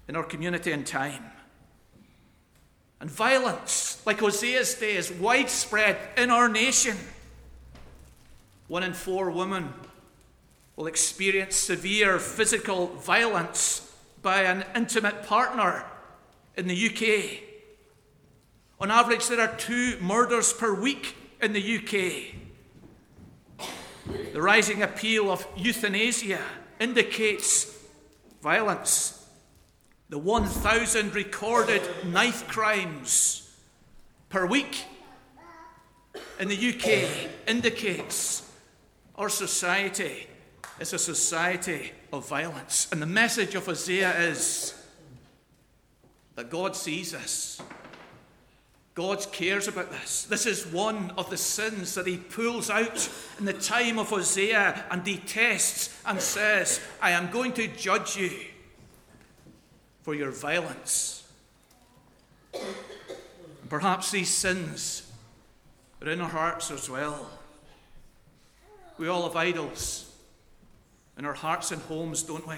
in 0.08 0.16
our 0.16 0.24
community 0.24 0.72
and 0.72 0.88
time. 0.88 1.22
And 3.02 3.12
violence, 3.12 4.02
like 4.06 4.20
Hosea's 4.20 4.74
day, 4.76 4.96
is 4.96 5.12
widespread 5.12 5.98
in 6.16 6.30
our 6.30 6.48
nation. 6.48 6.96
One 8.70 8.84
in 8.84 8.94
four 8.94 9.32
women 9.32 9.74
will 10.78 10.88
experience 10.88 11.58
severe 11.58 12.20
physical 12.20 12.88
violence 12.88 13.94
by 14.22 14.44
an 14.44 14.64
intimate 14.78 15.24
partner 15.24 15.84
in 16.56 16.68
the 16.70 16.88
UK. 16.88 17.49
On 18.82 18.90
average, 18.92 19.28
there 19.28 19.42
are 19.42 19.54
two 19.58 19.98
murders 20.00 20.54
per 20.54 20.74
week 20.74 21.14
in 21.42 21.52
the 21.52 21.78
UK. 21.78 22.36
The 24.34 24.42
rising 24.42 24.82
appeal 24.84 25.30
of 25.30 25.46
euthanasia 25.58 26.40
indicates 26.80 27.78
violence. 28.42 29.28
The 30.08 30.18
1,000 30.18 31.14
recorded 31.14 31.82
knife 32.06 32.48
crimes 32.48 33.54
per 34.30 34.46
week 34.46 34.86
in 36.40 36.48
the 36.48 36.56
UK 36.56 37.30
indicates 37.48 38.50
our 39.16 39.28
society 39.28 40.28
is 40.80 40.94
a 40.94 41.00
society 41.00 41.92
of 42.14 42.30
violence. 42.30 42.88
And 42.94 43.02
the 43.02 43.06
message 43.06 43.56
of 43.56 43.66
Hosea 43.66 44.18
is 44.22 44.74
that 46.36 46.50
God 46.50 46.78
sees 46.78 47.14
us 47.14 47.62
God 49.00 49.26
cares 49.32 49.70
about 49.70 49.92
this. 49.92 50.26
This 50.26 50.46
is 50.46 50.68
one 50.68 51.14
of 51.18 51.30
the 51.30 51.38
sins 51.38 51.96
that 51.96 52.06
he 52.06 52.18
pulls 52.18 52.70
out 52.70 53.10
in 53.40 53.46
the 53.46 53.54
time 53.54 53.98
of 53.98 54.10
Hosea 54.10 54.88
and 54.92 55.06
detests 55.06 55.98
and 56.06 56.20
says, 56.20 56.82
I 57.02 57.12
am 57.12 57.32
going 57.32 57.54
to 57.54 57.70
judge 57.70 58.18
you 58.18 58.30
for 60.02 60.14
your 60.14 60.32
violence. 60.32 61.26
And 62.54 63.70
Perhaps 63.70 64.12
these 64.12 64.28
sins 64.28 65.10
are 66.02 66.10
in 66.10 66.20
our 66.20 66.28
hearts 66.28 66.70
as 66.70 66.90
well. 66.90 67.30
We 68.98 69.08
all 69.08 69.24
have 69.24 69.38
idols 69.38 70.14
in 71.18 71.24
our 71.24 71.36
hearts 71.36 71.72
and 71.72 71.82
homes, 71.84 72.22
don't 72.22 72.46
we? 72.46 72.58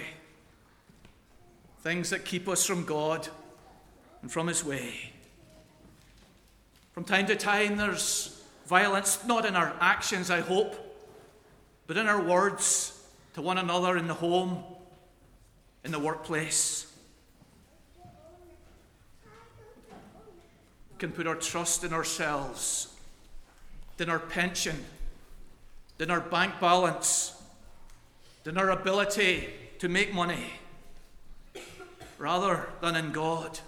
Things 1.82 2.10
that 2.10 2.26
keep 2.26 2.48
us 2.48 2.66
from 2.66 2.84
God 2.84 3.28
and 4.24 4.32
from 4.32 4.48
His 4.48 4.66
way. 4.66 5.12
From 6.94 7.06
time 7.06 7.26
to 7.28 7.36
time, 7.36 7.78
there's 7.78 8.42
violence, 8.66 9.26
not 9.26 9.46
in 9.46 9.56
our 9.56 9.74
actions, 9.80 10.30
I 10.30 10.42
hope, 10.42 10.76
but 11.88 11.98
in 11.98 12.08
our 12.08 12.22
words 12.22 13.02
to 13.34 13.42
one 13.42 13.58
another 13.58 13.98
in 13.98 14.08
the 14.08 14.14
home, 14.14 14.64
in 15.86 15.92
the 15.92 16.00
workplace. 16.00 16.92
We 20.92 20.98
can 20.98 21.12
put 21.12 21.28
our 21.28 21.36
trust 21.36 21.84
in 21.86 21.94
ourselves, 21.94 22.94
in 23.98 24.10
our 24.10 24.20
pension, 24.20 24.76
in 25.98 26.12
our 26.12 26.20
bank 26.20 26.60
balance, 26.60 27.34
in 28.46 28.58
our 28.58 28.72
ability 28.72 29.50
to 29.80 29.88
make 29.88 30.14
money, 30.14 30.46
rather 32.18 32.70
than 32.82 32.96
in 32.98 33.12
God. 33.12 33.60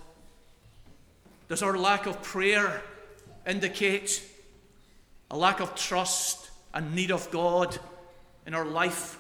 Does 1.48 1.64
our 1.64 1.78
lack 1.78 2.06
of 2.06 2.22
prayer 2.22 2.82
indicate 3.48 4.24
a 5.32 5.38
lack 5.38 5.60
of 5.60 5.76
trust 5.76 6.50
and 6.74 6.94
need 6.96 7.12
of 7.12 7.30
God 7.32 7.78
in 8.46 8.54
our 8.54 8.66
life. 8.66 9.20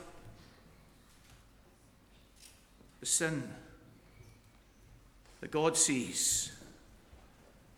The 2.99 3.05
sin 3.05 3.43
that 5.41 5.51
God 5.51 5.75
sees, 5.75 6.51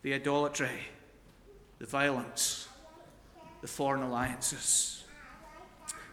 the 0.02 0.14
idolatry, 0.14 0.88
the 1.78 1.86
violence, 1.86 2.68
the 3.60 3.66
foreign 3.66 4.02
alliances. 4.02 5.04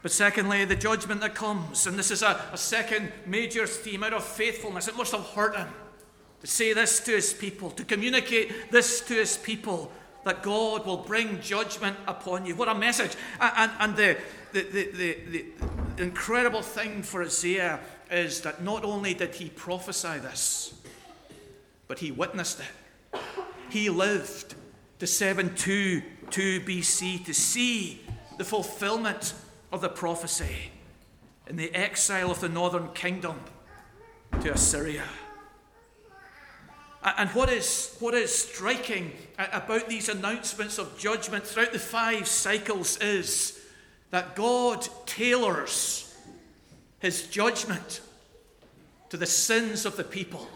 But 0.02 0.10
secondly, 0.10 0.64
the 0.64 0.76
judgment 0.76 1.20
that 1.22 1.34
comes, 1.34 1.86
and 1.86 1.98
this 1.98 2.10
is 2.10 2.22
a, 2.22 2.40
a 2.52 2.58
second 2.58 3.10
major 3.24 3.66
theme 3.66 4.02
out 4.02 4.12
of 4.12 4.24
faithfulness. 4.24 4.88
It 4.88 4.96
must 4.96 5.12
have 5.12 5.24
hurt 5.28 5.56
him 5.56 5.68
to 6.40 6.46
say 6.46 6.74
this 6.74 7.00
to 7.00 7.12
his 7.12 7.32
people, 7.32 7.70
to 7.70 7.84
communicate 7.84 8.70
this 8.70 9.00
to 9.02 9.14
his 9.14 9.38
people 9.38 9.90
that 10.24 10.42
God 10.42 10.86
will 10.86 10.98
bring 10.98 11.40
judgment 11.40 11.96
upon 12.06 12.46
you. 12.46 12.54
What 12.54 12.68
a 12.68 12.74
message. 12.74 13.16
And, 13.40 13.70
and 13.78 13.96
the, 13.96 14.16
the, 14.52 14.62
the, 14.62 14.90
the, 15.30 15.44
incredible 15.98 16.62
thing 16.62 17.02
for 17.02 17.22
Isaiah 17.22 17.80
is 18.10 18.40
that 18.40 18.62
not 18.62 18.84
only 18.84 19.14
did 19.14 19.34
he 19.34 19.48
prophesy 19.50 20.18
this, 20.18 20.74
but 21.86 21.98
he 21.98 22.10
witnessed 22.10 22.60
it. 22.60 23.20
He 23.70 23.90
lived 23.90 24.54
to 24.98 25.06
722 25.06 26.60
BC 26.60 27.24
to 27.24 27.34
see 27.34 28.00
the 28.38 28.44
fulfillment 28.44 29.34
of 29.72 29.80
the 29.80 29.88
prophecy. 29.88 30.70
in 31.46 31.56
the 31.56 31.74
exile 31.74 32.30
of 32.30 32.40
the 32.40 32.48
northern 32.48 32.88
kingdom 32.88 33.38
to 34.40 34.52
Assyria. 34.52 35.04
And 37.04 37.28
what 37.30 37.50
is, 37.50 37.94
what 38.00 38.14
is 38.14 38.34
striking 38.34 39.12
about 39.38 39.88
these 39.88 40.08
announcements 40.08 40.78
of 40.78 40.98
judgment 40.98 41.46
throughout 41.46 41.72
the 41.72 41.78
five 41.78 42.26
cycles 42.26 42.96
is 42.98 43.60
that 44.10 44.34
God 44.34 44.88
tailors 45.04 46.16
his 47.00 47.26
judgment 47.26 48.00
to 49.10 49.18
the 49.18 49.26
sins 49.26 49.84
of 49.84 49.96
the 49.96 50.04
people. 50.04 50.48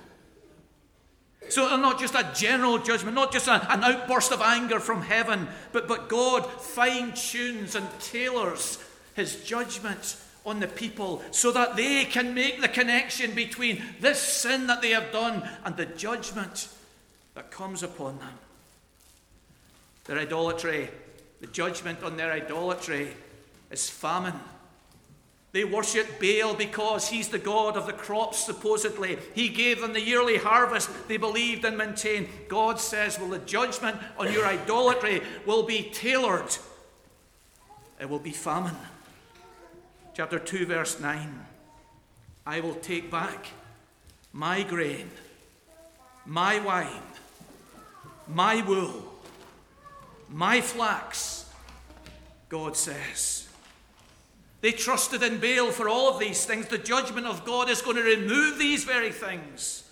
So, 1.50 1.66
uh, 1.66 1.76
not 1.76 1.98
just 1.98 2.14
a 2.14 2.30
general 2.34 2.78
judgment, 2.78 3.14
not 3.14 3.32
just 3.32 3.48
a, 3.48 3.72
an 3.72 3.84
outburst 3.84 4.32
of 4.32 4.40
anger 4.40 4.80
from 4.80 5.02
heaven, 5.02 5.48
but, 5.72 5.88
but 5.88 6.08
God 6.08 6.46
fine 6.46 7.12
tunes 7.12 7.74
and 7.74 7.86
tailors 8.00 8.78
his 9.14 9.44
judgment 9.44 10.16
on 10.44 10.60
the 10.60 10.68
people 10.68 11.22
so 11.30 11.52
that 11.52 11.76
they 11.76 12.04
can 12.04 12.34
make 12.34 12.60
the 12.60 12.68
connection 12.68 13.34
between 13.34 13.82
this 14.00 14.20
sin 14.20 14.66
that 14.66 14.82
they 14.82 14.90
have 14.90 15.12
done 15.12 15.48
and 15.64 15.76
the 15.76 15.86
judgment 15.86 16.68
that 17.34 17.50
comes 17.50 17.82
upon 17.82 18.18
them. 18.18 18.32
Their 20.06 20.18
idolatry, 20.18 20.88
the 21.40 21.46
judgment 21.48 22.02
on 22.02 22.16
their 22.16 22.32
idolatry, 22.32 23.10
is 23.70 23.90
famine. 23.90 24.34
They 25.52 25.64
worship 25.64 26.20
Baal 26.20 26.54
because 26.54 27.08
he's 27.08 27.28
the 27.28 27.38
god 27.38 27.76
of 27.76 27.86
the 27.86 27.92
crops, 27.92 28.38
supposedly. 28.38 29.18
He 29.34 29.48
gave 29.48 29.80
them 29.80 29.92
the 29.92 30.00
yearly 30.00 30.36
harvest 30.36 30.90
they 31.08 31.16
believed 31.16 31.64
and 31.64 31.76
maintained. 31.76 32.28
God 32.48 32.80
says, 32.80 33.18
Well, 33.18 33.30
the 33.30 33.38
judgment 33.38 33.98
on 34.18 34.32
your 34.32 34.46
idolatry 34.46 35.22
will 35.46 35.62
be 35.62 35.90
tailored, 35.90 36.56
it 38.00 38.08
will 38.08 38.18
be 38.18 38.30
famine 38.30 38.76
chapter 40.18 40.40
2, 40.40 40.66
verse 40.66 40.98
9. 40.98 41.46
I 42.44 42.58
will 42.58 42.74
take 42.74 43.08
back 43.08 43.46
my 44.32 44.64
grain, 44.64 45.12
my 46.26 46.58
wine, 46.58 47.04
my 48.26 48.60
wool, 48.66 49.14
my 50.28 50.60
flax, 50.60 51.48
God 52.48 52.76
says. 52.76 53.48
They 54.60 54.72
trusted 54.72 55.22
in 55.22 55.38
Baal 55.38 55.70
for 55.70 55.88
all 55.88 56.12
of 56.12 56.18
these 56.18 56.44
things. 56.44 56.66
The 56.66 56.78
judgment 56.78 57.28
of 57.28 57.44
God 57.44 57.70
is 57.70 57.80
going 57.80 57.96
to 57.96 58.02
remove 58.02 58.58
these 58.58 58.82
very 58.82 59.12
things 59.12 59.88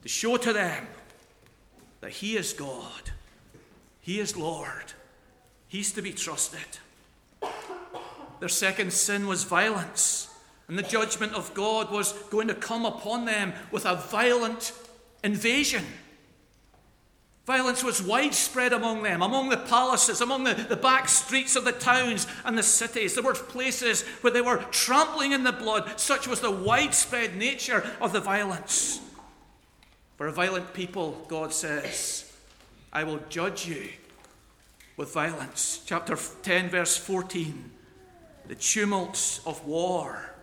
to 0.00 0.08
show 0.08 0.38
to 0.38 0.54
them 0.54 0.86
that 2.00 2.12
He 2.12 2.38
is 2.38 2.54
God, 2.54 3.10
He 4.00 4.20
is 4.20 4.38
Lord, 4.38 4.94
He's 5.68 5.92
to 5.92 6.00
be 6.00 6.12
trusted. 6.12 6.78
Their 8.40 8.48
second 8.48 8.92
sin 8.92 9.26
was 9.26 9.44
violence. 9.44 10.28
And 10.68 10.78
the 10.78 10.82
judgment 10.82 11.32
of 11.34 11.54
God 11.54 11.90
was 11.90 12.12
going 12.30 12.48
to 12.48 12.54
come 12.54 12.84
upon 12.84 13.24
them 13.24 13.52
with 13.70 13.86
a 13.86 13.94
violent 13.94 14.72
invasion. 15.22 15.84
Violence 17.46 17.84
was 17.84 18.02
widespread 18.02 18.72
among 18.72 19.04
them, 19.04 19.22
among 19.22 19.50
the 19.50 19.56
palaces, 19.56 20.20
among 20.20 20.42
the, 20.42 20.54
the 20.54 20.76
back 20.76 21.08
streets 21.08 21.54
of 21.54 21.64
the 21.64 21.70
towns 21.70 22.26
and 22.44 22.58
the 22.58 22.62
cities. 22.62 23.14
There 23.14 23.22
were 23.22 23.34
places 23.34 24.02
where 24.20 24.32
they 24.32 24.40
were 24.40 24.56
trampling 24.72 25.30
in 25.30 25.44
the 25.44 25.52
blood. 25.52 26.00
Such 26.00 26.26
was 26.26 26.40
the 26.40 26.50
widespread 26.50 27.36
nature 27.36 27.88
of 28.00 28.12
the 28.12 28.20
violence. 28.20 29.00
For 30.16 30.26
a 30.26 30.32
violent 30.32 30.74
people, 30.74 31.24
God 31.28 31.52
says, 31.52 32.32
I 32.92 33.04
will 33.04 33.20
judge 33.28 33.68
you 33.68 33.90
with 34.96 35.12
violence. 35.12 35.82
Chapter 35.86 36.16
10, 36.42 36.70
verse 36.70 36.96
14 36.96 37.75
the 38.48 38.54
tumults 38.54 39.40
of 39.46 39.64
war 39.66 40.34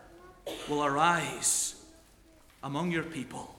will 0.70 0.84
arise 0.84 1.76
among 2.64 2.92
your 2.92 3.04
people. 3.04 3.54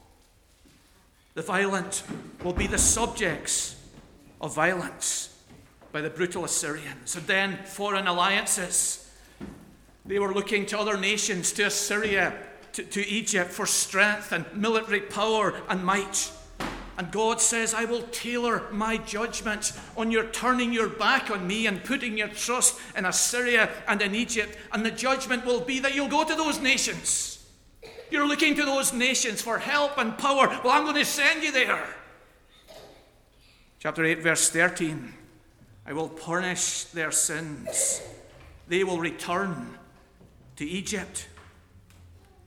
The 1.35 1.43
violent 1.43 2.03
will 2.43 2.53
be 2.53 2.67
the 2.67 2.79
subjects 2.79 3.77
of 4.41 4.55
violence 4.55 5.37
by 5.93 6.01
the 6.01 6.11
brutal 6.11 6.45
Assyrians. 6.45 7.17
And 7.17 7.27
then 7.27 7.59
foreign 7.65 8.07
alliances. 8.07 9.11
They 10.05 10.19
were 10.19 10.35
looking 10.35 10.67
to 10.67 10.79
other 10.79 10.97
nations, 10.97 11.53
to 11.53 11.67
Assyria, 11.67 12.35
to, 12.73 12.83
to 12.83 13.07
Egypt 13.07 13.51
for 13.51 13.67
strength 13.67 14.33
and 14.33 14.45
military 14.55 15.01
power 15.01 15.55
and 15.69 15.85
might. 15.85 16.31
And 16.97 17.11
God 17.11 17.41
says, 17.41 17.75
I 17.75 17.87
will 17.87 18.03
tailor 18.13 18.71
my 18.71 18.97
judgment 18.99 19.73
on 19.97 20.11
your 20.11 20.27
turning 20.27 20.73
your 20.73 20.89
back 20.89 21.31
on 21.31 21.47
me 21.47 21.67
and 21.67 21.83
putting 21.83 22.17
your 22.17 22.29
trust 22.29 22.79
in 22.97 23.05
Assyria 23.05 23.69
and 23.89 24.01
in 24.01 24.15
Egypt. 24.15 24.57
And 24.73 24.87
the 24.87 24.93
judgment 24.93 25.45
will 25.45 25.61
be 25.61 25.81
that 25.81 25.95
you'll 25.95 26.09
go 26.09 26.25
to 26.25 26.35
those 26.35 26.61
nations. 26.61 27.45
You're 28.11 28.29
looking 28.29 28.55
to 28.55 28.65
those 28.65 28.93
nations 28.93 29.43
for 29.43 29.59
help 29.59 29.99
and 29.99 30.17
power. 30.17 30.49
Well, 30.63 30.73
I'm 30.73 30.85
going 30.85 30.95
to 30.97 31.05
send 31.05 31.43
you 31.43 31.51
there. 31.51 31.85
Chapter 33.81 34.05
8, 34.05 34.21
verse 34.21 34.49
13 34.51 35.13
I 35.87 35.93
will 35.93 36.09
punish 36.09 36.85
their 36.85 37.11
sins, 37.11 38.01
they 38.69 38.85
will 38.85 38.99
return 38.99 39.79
to 40.57 40.65
Egypt. 40.65 41.29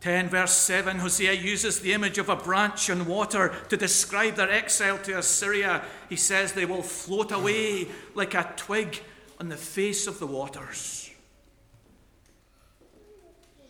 10 0.07 0.29
verse 0.29 0.53
7, 0.53 0.99
Hosea 0.99 1.33
uses 1.33 1.81
the 1.81 1.91
image 1.91 2.17
of 2.17 2.29
a 2.29 2.35
branch 2.37 2.89
on 2.89 3.07
water 3.07 3.53
to 3.67 3.75
describe 3.75 4.35
their 4.35 4.49
exile 4.49 4.97
to 4.99 5.17
Assyria. 5.17 5.83
He 6.07 6.15
says 6.15 6.53
they 6.53 6.63
will 6.63 6.81
float 6.81 7.33
away 7.33 7.89
like 8.15 8.33
a 8.33 8.49
twig 8.55 9.03
on 9.37 9.49
the 9.49 9.57
face 9.57 10.07
of 10.07 10.19
the 10.19 10.25
waters. 10.25 11.11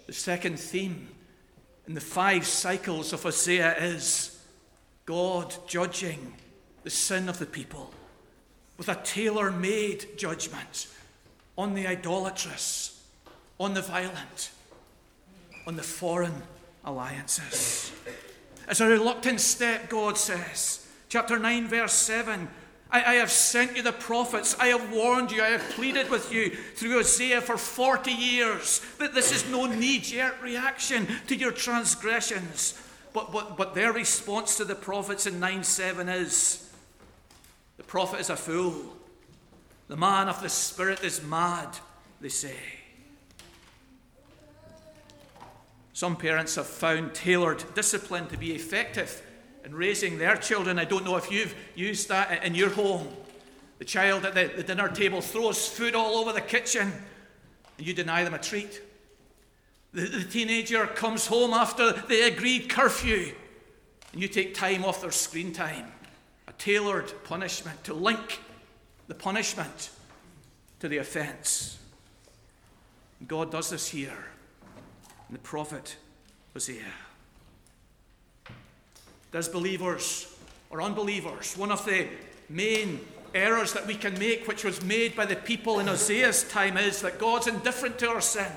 The 0.05 0.13
second 0.13 0.59
theme 0.59 1.07
in 1.87 1.95
the 1.95 2.01
five 2.01 2.45
cycles 2.45 3.13
of 3.13 3.23
Hosea 3.23 3.75
is 3.79 4.39
God 5.07 5.55
judging 5.67 6.35
the 6.83 6.91
sin 6.91 7.29
of 7.29 7.39
the 7.39 7.47
people 7.47 7.91
with 8.77 8.89
a 8.89 9.01
tailor 9.03 9.49
made 9.49 10.19
judgment 10.19 10.85
on 11.57 11.73
the 11.73 11.87
idolatrous, 11.87 13.03
on 13.59 13.73
the 13.73 13.81
violent 13.81 14.51
on 15.67 15.75
the 15.75 15.83
foreign 15.83 16.41
alliances. 16.85 17.91
It's 18.69 18.79
a 18.79 18.87
reluctant 18.87 19.41
step, 19.41 19.89
God 19.89 20.17
says. 20.17 20.87
Chapter 21.09 21.37
9, 21.37 21.67
verse 21.67 21.93
7. 21.93 22.47
I, 22.89 23.03
I, 23.03 23.13
have 23.15 23.29
sent 23.29 23.75
you 23.75 23.83
the 23.83 23.91
prophets. 23.91 24.55
I 24.59 24.67
have 24.67 24.93
warned 24.93 25.29
you. 25.29 25.43
I 25.43 25.49
have 25.49 25.69
pleaded 25.71 26.09
with 26.09 26.31
you 26.31 26.51
through 26.51 26.99
Isaiah 26.99 27.41
for 27.41 27.57
40 27.57 28.11
years 28.11 28.79
that 28.97 29.13
this 29.13 29.33
is 29.33 29.49
no 29.49 29.65
knee 29.65 29.99
jerk 29.99 30.41
reaction 30.41 31.05
to 31.27 31.35
your 31.35 31.51
transgressions. 31.51 32.81
But, 33.13 33.33
but, 33.33 33.57
but 33.57 33.75
their 33.75 33.91
response 33.91 34.55
to 34.57 34.65
the 34.65 34.75
prophets 34.75 35.25
in 35.25 35.39
9 35.39 35.63
7 35.65 36.07
is 36.07 36.73
the 37.75 37.83
prophet 37.83 38.21
is 38.21 38.29
a 38.29 38.37
fool. 38.37 38.95
The 39.89 39.97
man 39.97 40.29
of 40.29 40.41
the 40.41 40.49
Spirit 40.49 41.03
is 41.03 41.21
mad, 41.23 41.77
they 42.21 42.29
say. 42.29 42.76
Some 45.97 46.15
parents 46.15 46.53
have 46.57 46.67
found 46.67 47.15
tailored 47.15 47.63
discipline 47.73 48.27
to 48.27 48.37
be 48.37 48.53
effective 48.53 49.19
in 49.65 49.73
raising 49.73 50.19
their 50.19 50.35
children. 50.35 50.77
I 50.77 50.85
don't 50.85 51.03
know 51.03 51.15
if 51.15 51.31
you've 51.31 51.55
used 51.73 52.07
that 52.09 52.43
in 52.43 52.53
your 52.53 52.69
home. 52.69 53.07
The 53.79 53.85
child 53.85 54.23
at 54.23 54.35
the, 54.35 54.45
the 54.57 54.61
dinner 54.61 54.89
table 54.89 55.21
throws 55.21 55.67
food 55.67 55.95
all 55.95 56.17
over 56.17 56.31
the 56.31 56.39
kitchen, 56.39 56.93
and 57.79 57.87
you 57.87 57.95
deny 57.95 58.23
them 58.23 58.35
a 58.35 58.37
treat. 58.37 58.79
The, 59.91 60.01
the 60.01 60.23
teenager 60.23 60.85
comes 60.85 61.25
home 61.25 61.51
after 61.51 61.91
the 61.93 62.27
agreed 62.27 62.69
curfew, 62.69 63.33
and 64.13 64.21
you 64.21 64.27
take 64.27 64.53
time 64.53 64.85
off 64.85 65.01
their 65.01 65.09
screen 65.09 65.51
time. 65.51 65.91
A 66.47 66.53
tailored 66.59 67.11
punishment 67.23 67.83
to 67.85 67.95
link 67.95 68.39
the 69.07 69.15
punishment 69.15 69.89
to 70.79 70.87
the 70.87 70.97
offence. 70.97 71.79
God 73.27 73.51
does 73.51 73.71
this 73.71 73.87
here 73.87 74.25
and 75.27 75.37
the 75.37 75.41
prophet 75.41 75.97
Hosea. 76.53 76.83
As 79.33 79.47
believers 79.47 80.35
or 80.69 80.81
unbelievers, 80.81 81.55
one 81.57 81.71
of 81.71 81.85
the 81.85 82.07
main 82.49 82.99
errors 83.35 83.73
that 83.73 83.85
we 83.85 83.93
can 83.93 84.17
make, 84.17 84.47
which 84.47 84.63
was 84.63 84.81
made 84.83 85.15
by 85.15 85.25
the 85.25 85.35
people 85.35 85.79
in 85.79 85.87
Hosea's 85.87 86.43
time, 86.45 86.77
is 86.77 87.01
that 87.01 87.19
God's 87.19 87.47
indifferent 87.47 87.99
to 87.99 88.09
our 88.09 88.21
sin. 88.21 88.51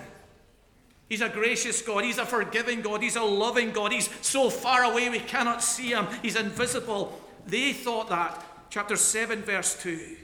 He's 1.08 1.20
a 1.20 1.28
gracious 1.28 1.82
God. 1.82 2.04
He's 2.04 2.18
a 2.18 2.24
forgiving 2.24 2.82
God. 2.82 3.02
He's 3.02 3.16
a 3.16 3.22
loving 3.22 3.72
God. 3.72 3.92
He's 3.92 4.08
so 4.24 4.48
far 4.48 4.84
away 4.84 5.10
we 5.10 5.18
cannot 5.18 5.62
see 5.62 5.90
him. 5.90 6.06
He's 6.22 6.36
invisible. 6.36 7.20
They 7.46 7.72
thought 7.72 8.08
that. 8.08 8.42
Chapter 8.70 8.96
7, 8.96 9.42
verse 9.42 9.74
2. 9.82 10.16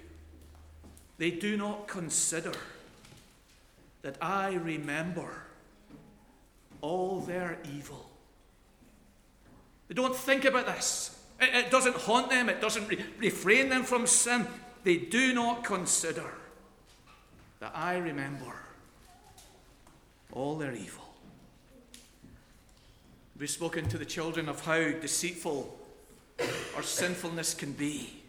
They 1.18 1.32
do 1.32 1.56
not 1.56 1.88
consider 1.88 2.52
that 4.02 4.16
I 4.22 4.54
remember 4.54 5.42
all 6.87 7.20
their 7.20 7.59
evil. 7.75 8.09
They 9.88 9.94
don't 9.94 10.14
think 10.14 10.44
about 10.44 10.66
this. 10.66 11.18
It, 11.40 11.66
it 11.66 11.70
doesn't 11.70 11.96
haunt 11.96 12.31
them, 12.31 12.49
it 12.49 12.61
doesn't 12.61 12.88
re- 12.88 13.05
refrain 13.18 13.68
them 13.68 13.83
from 13.83 14.07
sin. 14.07 14.46
They 14.85 14.96
do 14.96 15.35
not 15.35 15.64
consider 15.64 16.33
that 17.59 17.72
I 17.75 17.96
remember 17.96 18.55
all 20.33 20.57
their 20.57 20.72
evil. 20.72 21.05
We've 23.38 23.51
spoken 23.51 23.88
to 23.88 23.99
the 23.99 24.05
children 24.05 24.49
of 24.49 24.64
how 24.64 24.77
deceitful 24.77 25.77
our 26.77 26.83
sinfulness 26.83 27.55
can 27.55 27.72
be. 27.72 28.22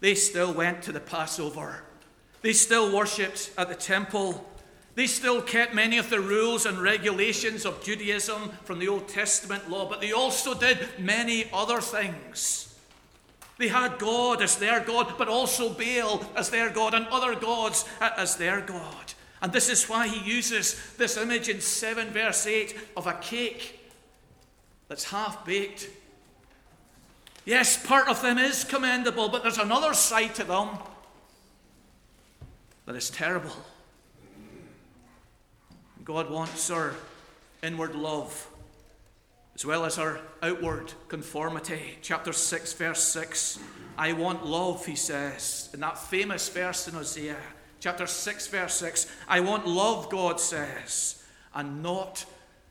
They 0.00 0.14
still 0.14 0.54
went 0.54 0.82
to 0.84 0.92
the 0.92 1.00
Passover. 1.00 1.82
They 2.40 2.54
still 2.54 2.94
worshipped 2.94 3.52
at 3.58 3.68
the 3.68 3.74
temple. 3.74 4.44
They 4.96 5.06
still 5.06 5.42
kept 5.42 5.74
many 5.74 5.98
of 5.98 6.08
the 6.08 6.20
rules 6.20 6.64
and 6.64 6.78
regulations 6.78 7.66
of 7.66 7.84
Judaism 7.84 8.50
from 8.64 8.78
the 8.78 8.88
Old 8.88 9.08
Testament 9.08 9.70
law, 9.70 9.86
but 9.86 10.00
they 10.00 10.12
also 10.12 10.54
did 10.54 10.78
many 10.98 11.50
other 11.52 11.82
things. 11.82 12.74
They 13.58 13.68
had 13.68 13.98
God 13.98 14.40
as 14.40 14.56
their 14.56 14.80
God, 14.80 15.16
but 15.18 15.28
also 15.28 15.68
Baal 15.68 16.24
as 16.34 16.48
their 16.48 16.70
God, 16.70 16.94
and 16.94 17.06
other 17.08 17.34
gods 17.34 17.84
as 18.00 18.36
their 18.36 18.62
God. 18.62 19.12
And 19.42 19.52
this 19.52 19.68
is 19.68 19.86
why 19.86 20.08
he 20.08 20.28
uses 20.28 20.94
this 20.96 21.18
image 21.18 21.50
in 21.50 21.60
7 21.60 22.08
verse 22.08 22.46
8 22.46 22.74
of 22.96 23.06
a 23.06 23.12
cake 23.14 23.78
that's 24.88 25.04
half 25.04 25.44
baked. 25.44 25.90
Yes, 27.44 27.86
part 27.86 28.08
of 28.08 28.22
them 28.22 28.38
is 28.38 28.64
commendable, 28.64 29.28
but 29.28 29.42
there's 29.42 29.58
another 29.58 29.92
side 29.92 30.34
to 30.36 30.44
them 30.44 30.70
that 32.86 32.96
is 32.96 33.10
terrible. 33.10 33.52
God 36.06 36.30
wants 36.30 36.70
our 36.70 36.94
inward 37.64 37.96
love 37.96 38.48
as 39.56 39.66
well 39.66 39.84
as 39.84 39.98
our 39.98 40.20
outward 40.40 40.92
conformity. 41.08 41.98
Chapter 42.00 42.32
6, 42.32 42.74
verse 42.74 43.02
6. 43.02 43.58
I 43.98 44.12
want 44.12 44.46
love, 44.46 44.86
he 44.86 44.94
says, 44.94 45.68
in 45.74 45.80
that 45.80 45.98
famous 45.98 46.48
verse 46.48 46.86
in 46.86 46.94
Hosea. 46.94 47.36
Chapter 47.80 48.06
6, 48.06 48.46
verse 48.46 48.74
6. 48.74 49.12
I 49.26 49.40
want 49.40 49.66
love, 49.66 50.08
God 50.08 50.38
says, 50.38 51.24
and 51.52 51.82
not 51.82 52.24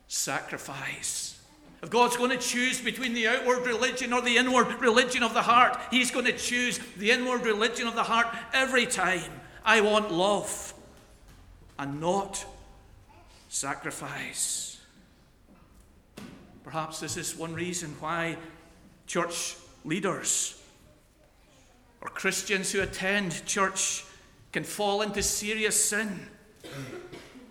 sacrifice. 0.08 1.38
If 1.84 1.90
God's 1.90 2.16
going 2.16 2.32
to 2.32 2.38
choose 2.38 2.80
between 2.80 3.14
the 3.14 3.28
outward 3.28 3.66
religion 3.66 4.14
or 4.14 4.22
the 4.22 4.38
inward 4.38 4.80
religion 4.80 5.24
of 5.24 5.34
the 5.34 5.42
heart, 5.42 5.78
He's 5.92 6.10
going 6.10 6.26
to 6.26 6.38
choose 6.38 6.80
the 6.96 7.12
inward 7.12 7.46
religion 7.46 7.86
of 7.86 7.96
the 7.96 8.04
heart 8.04 8.28
every 8.54 8.86
time. 8.86 9.30
I 9.66 9.82
want 9.82 10.10
love 10.10 10.74
and 11.78 12.00
not 12.00 12.46
sacrifice. 13.56 14.82
Perhaps 16.66 17.00
this 17.00 17.16
is 17.16 17.38
one 17.38 17.54
reason 17.54 17.96
why 18.02 18.36
church 19.08 19.56
leaders 19.86 20.62
or 22.02 22.10
Christians 22.10 22.74
who 22.74 22.82
attend 22.82 23.46
church 23.46 24.04
can 24.52 24.66
fall 24.66 25.02
into 25.02 25.24
serious 25.24 25.82
sin. 25.82 26.28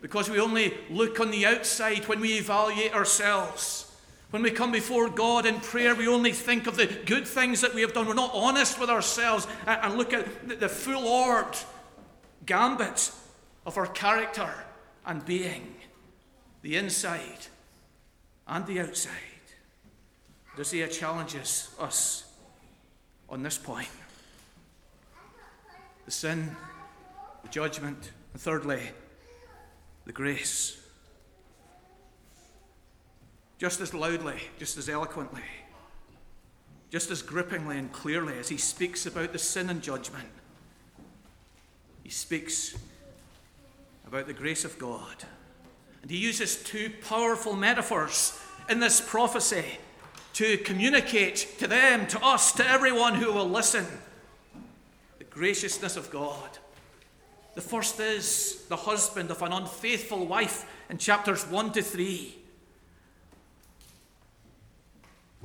Because 0.02 0.28
we 0.28 0.38
only 0.38 0.74
look 0.90 1.20
on 1.20 1.30
the 1.30 1.46
outside 1.46 2.06
when 2.06 2.20
we 2.20 2.34
evaluate 2.34 2.92
ourselves. 2.92 3.90
When 4.28 4.42
we 4.42 4.50
come 4.50 4.72
before 4.72 5.08
God 5.08 5.46
in 5.46 5.58
prayer, 5.60 5.94
we 5.94 6.06
only 6.06 6.32
think 6.32 6.66
of 6.66 6.76
the 6.76 6.86
good 7.06 7.26
things 7.26 7.62
that 7.62 7.74
we 7.74 7.80
have 7.80 7.94
done. 7.94 8.06
We're 8.06 8.12
not 8.12 8.34
honest 8.34 8.78
with 8.78 8.90
ourselves 8.90 9.46
and 9.66 9.96
look 9.96 10.12
at 10.12 10.60
the 10.60 10.68
full 10.68 11.06
orbed 11.06 11.56
gambit 12.44 13.10
of 13.64 13.78
our 13.78 13.86
character 13.86 14.52
and 15.06 15.24
being 15.24 15.74
the 16.64 16.76
inside 16.76 17.46
and 18.48 18.66
the 18.66 18.80
outside. 18.80 19.12
Does 20.56 20.68
Hosea 20.68 20.88
challenges 20.88 21.68
us 21.78 22.24
on 23.28 23.42
this 23.42 23.58
point 23.58 23.90
the 26.06 26.10
sin, 26.10 26.56
the 27.42 27.48
judgment, 27.50 28.12
and 28.32 28.40
thirdly, 28.40 28.80
the 30.06 30.12
grace. 30.12 30.80
Just 33.58 33.80
as 33.82 33.92
loudly, 33.92 34.40
just 34.58 34.78
as 34.78 34.88
eloquently, 34.88 35.42
just 36.90 37.10
as 37.10 37.20
grippingly 37.20 37.76
and 37.76 37.92
clearly 37.92 38.38
as 38.38 38.48
he 38.48 38.56
speaks 38.56 39.04
about 39.04 39.32
the 39.32 39.38
sin 39.38 39.68
and 39.68 39.82
judgment, 39.82 40.28
he 42.02 42.10
speaks 42.10 42.74
about 44.06 44.26
the 44.26 44.32
grace 44.32 44.64
of 44.64 44.78
God 44.78 45.24
and 46.04 46.10
he 46.10 46.18
uses 46.18 46.56
two 46.56 46.90
powerful 47.08 47.56
metaphors 47.56 48.38
in 48.68 48.78
this 48.78 49.00
prophecy 49.00 49.64
to 50.34 50.58
communicate 50.58 51.56
to 51.58 51.66
them, 51.66 52.06
to 52.08 52.22
us, 52.22 52.52
to 52.52 52.68
everyone 52.68 53.14
who 53.14 53.32
will 53.32 53.48
listen 53.48 53.86
the 55.16 55.24
graciousness 55.24 55.96
of 55.96 56.10
God. 56.10 56.58
The 57.54 57.62
first 57.62 57.98
is 58.00 58.66
the 58.68 58.76
husband 58.76 59.30
of 59.30 59.40
an 59.40 59.52
unfaithful 59.52 60.26
wife 60.26 60.70
in 60.90 60.98
chapters 60.98 61.42
1 61.46 61.72
to 61.72 61.80
3. 61.80 62.36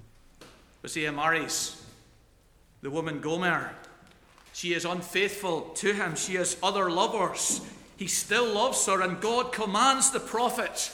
We 0.01 0.03
Hosea 0.81 1.13
marries 1.13 1.81
the 2.81 2.91
woman 2.91 3.21
Gomer. 3.21 3.73
She 4.51 4.73
is 4.73 4.83
unfaithful 4.83 5.69
to 5.75 5.93
him. 5.93 6.17
She 6.17 6.35
has 6.35 6.57
other 6.61 6.91
lovers. 6.91 7.61
He 7.99 8.07
still 8.07 8.53
loves 8.53 8.85
her, 8.85 9.01
and 9.01 9.19
God 9.19 9.51
commands 9.51 10.11
the 10.11 10.21
prophet 10.21 10.89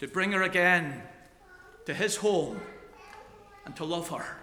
to 0.00 0.08
bring 0.08 0.32
her 0.32 0.42
again 0.42 1.00
to 1.86 1.94
his 1.94 2.16
home 2.16 2.60
and 3.64 3.76
to 3.76 3.84
love 3.84 4.08
her. 4.08 4.36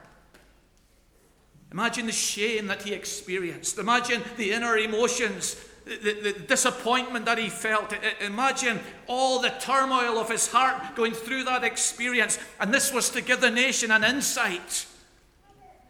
Imagine 1.73 2.05
the 2.05 2.13
shame 2.13 2.67
that 2.67 2.83
he 2.83 2.93
experienced. 2.93 3.77
Imagine 3.77 4.23
the 4.37 4.53
inner 4.53 4.77
emotions, 4.77 5.61
the, 5.83 6.13
the, 6.23 6.31
disappointment 6.47 7.25
that 7.25 7.37
he 7.37 7.49
felt. 7.49 7.93
Imagine 8.21 8.79
all 9.07 9.41
the 9.41 9.53
turmoil 9.59 10.17
of 10.17 10.29
his 10.29 10.47
heart 10.47 10.95
going 10.95 11.11
through 11.11 11.43
that 11.43 11.65
experience. 11.65 12.39
And 12.61 12.73
this 12.73 12.93
was 12.93 13.09
to 13.09 13.21
give 13.21 13.41
the 13.41 13.51
nation 13.51 13.91
an 13.91 14.05
insight 14.05 14.85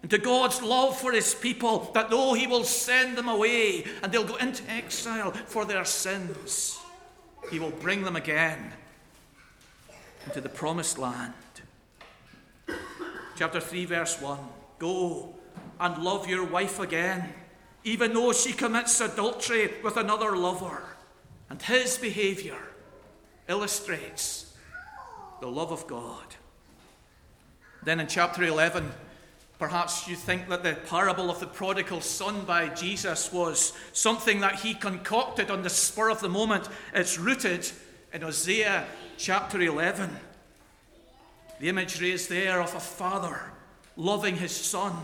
and 0.02 0.10
to 0.12 0.18
God's 0.18 0.62
love 0.62 0.98
for 0.98 1.12
his 1.12 1.36
people, 1.36 1.92
that 1.94 2.10
though 2.10 2.34
he 2.34 2.48
will 2.48 2.64
send 2.64 3.18
them 3.18 3.28
away 3.28 3.86
and 4.02 4.12
they'll 4.12 4.24
go 4.24 4.38
into 4.38 4.70
exile 4.70 5.32
for 5.32 5.66
their 5.66 5.84
sins, 5.84 6.80
he 7.52 7.60
will 7.60 7.72
bring 7.72 8.04
them 8.04 8.16
again 8.16 8.72
into 10.26 10.42
the 10.42 10.50
promised 10.50 10.98
land. 10.98 11.34
Chapter 13.36 13.60
3, 13.60 13.86
verse 13.86 14.22
1 14.22 14.38
Go 14.80 15.36
and 15.80 15.98
love 15.98 16.28
your 16.28 16.46
wife 16.46 16.80
again, 16.80 17.34
even 17.84 18.14
though 18.14 18.32
she 18.32 18.54
commits 18.54 19.02
adultery 19.02 19.74
with 19.84 19.98
another 19.98 20.36
lover. 20.38 20.84
And 21.50 21.62
his 21.62 21.98
behavior 21.98 22.60
illustrates 23.48 24.54
the 25.42 25.48
love 25.48 25.72
of 25.72 25.88
God. 25.88 26.36
Then 27.84 28.00
in 28.00 28.08
chapter 28.08 28.44
11, 28.44 28.92
Perhaps 29.60 30.08
you 30.08 30.16
think 30.16 30.48
that 30.48 30.64
the 30.64 30.78
parable 30.88 31.30
of 31.30 31.42
the 31.42 31.46
prodigal 31.46 32.00
son 32.00 32.46
by 32.46 32.70
Jesus 32.70 33.34
was 33.34 33.74
something 33.92 34.40
that 34.40 34.56
he 34.56 34.74
concocted 34.74 35.52
on 35.52 35.64
the 35.64 35.70
spur 35.70 36.10
of 36.10 36.22
the 36.22 36.30
moment. 36.30 36.70
It's 36.94 37.20
rooted 37.20 37.70
in 38.14 38.22
Hosea 38.22 38.86
chapter 39.18 39.62
11. 39.62 40.16
The 41.60 41.68
imagery 41.68 42.12
is 42.12 42.30
there 42.30 42.62
of 42.62 42.74
a 42.74 42.80
father 42.80 43.52
loving 43.98 44.38
his 44.38 44.56
son, 44.56 44.96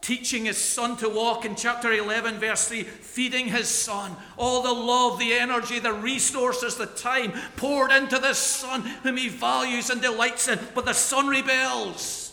teaching 0.00 0.46
his 0.46 0.58
son 0.58 0.96
to 0.96 1.08
walk 1.08 1.44
in 1.44 1.54
chapter 1.54 1.92
11, 1.92 2.40
verse 2.40 2.66
3, 2.66 2.82
feeding 2.82 3.46
his 3.46 3.68
son. 3.68 4.16
All 4.36 4.60
the 4.62 4.72
love, 4.72 5.20
the 5.20 5.34
energy, 5.34 5.78
the 5.78 5.92
resources, 5.92 6.74
the 6.74 6.86
time 6.86 7.32
poured 7.54 7.92
into 7.92 8.18
this 8.18 8.38
son 8.38 8.80
whom 9.04 9.16
he 9.16 9.28
values 9.28 9.88
and 9.88 10.02
delights 10.02 10.48
in. 10.48 10.58
But 10.74 10.84
the 10.84 10.94
son 10.94 11.28
rebels. 11.28 12.23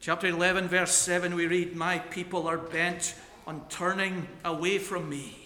Chapter 0.00 0.28
11, 0.28 0.68
verse 0.68 0.94
7, 0.94 1.34
we 1.34 1.46
read, 1.46 1.76
My 1.76 1.98
people 1.98 2.48
are 2.48 2.56
bent 2.56 3.14
on 3.46 3.62
turning 3.68 4.26
away 4.46 4.78
from 4.78 5.10
me. 5.10 5.36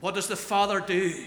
What 0.00 0.14
does 0.14 0.28
the 0.28 0.36
Father 0.36 0.80
do? 0.80 1.24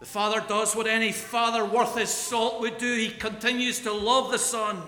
The 0.00 0.06
Father 0.06 0.42
does 0.48 0.74
what 0.74 0.88
any 0.88 1.12
father 1.12 1.64
worth 1.64 1.96
his 1.96 2.10
salt 2.10 2.60
would 2.60 2.76
do. 2.76 2.92
He 2.92 3.08
continues 3.08 3.80
to 3.82 3.92
love 3.92 4.32
the 4.32 4.38
Son. 4.38 4.82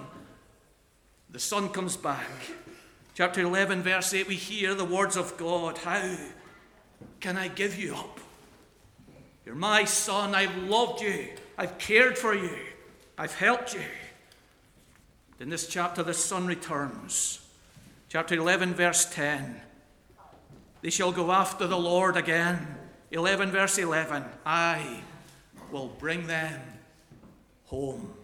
The 1.31 1.39
Son 1.39 1.69
comes 1.69 1.97
back. 1.97 2.29
Chapter 3.15 3.43
11, 3.43 3.83
verse 3.83 4.13
8, 4.13 4.27
we 4.27 4.35
hear 4.35 4.75
the 4.75 4.85
words 4.85 5.17
of 5.17 5.37
God 5.37 5.79
How 5.79 6.17
can 7.21 7.37
I 7.37 7.47
give 7.47 7.79
you 7.79 7.95
up? 7.95 8.19
You're 9.45 9.55
my 9.55 9.85
Son. 9.85 10.35
I've 10.35 10.57
loved 10.65 11.01
you. 11.01 11.29
I've 11.57 11.79
cared 11.79 12.19
for 12.19 12.35
you. 12.35 12.59
I've 13.17 13.35
helped 13.35 13.73
you. 13.73 13.85
In 15.39 15.51
this 15.51 15.67
chapter, 15.67 16.03
the 16.03 16.15
Son 16.15 16.47
returns. 16.47 17.41
Chapter 18.09 18.37
11, 18.37 18.75
verse 18.75 19.05
10. 19.05 19.61
They 20.81 20.91
shall 20.91 21.13
go 21.13 21.31
after 21.31 21.67
the 21.67 21.77
Lord 21.77 22.17
again. 22.17 22.67
11, 23.11 23.51
verse 23.51 23.77
11. 23.77 24.25
I 24.47 25.03
will 25.71 25.89
bring 25.89 26.27
them 26.27 26.61
home. 27.67 28.15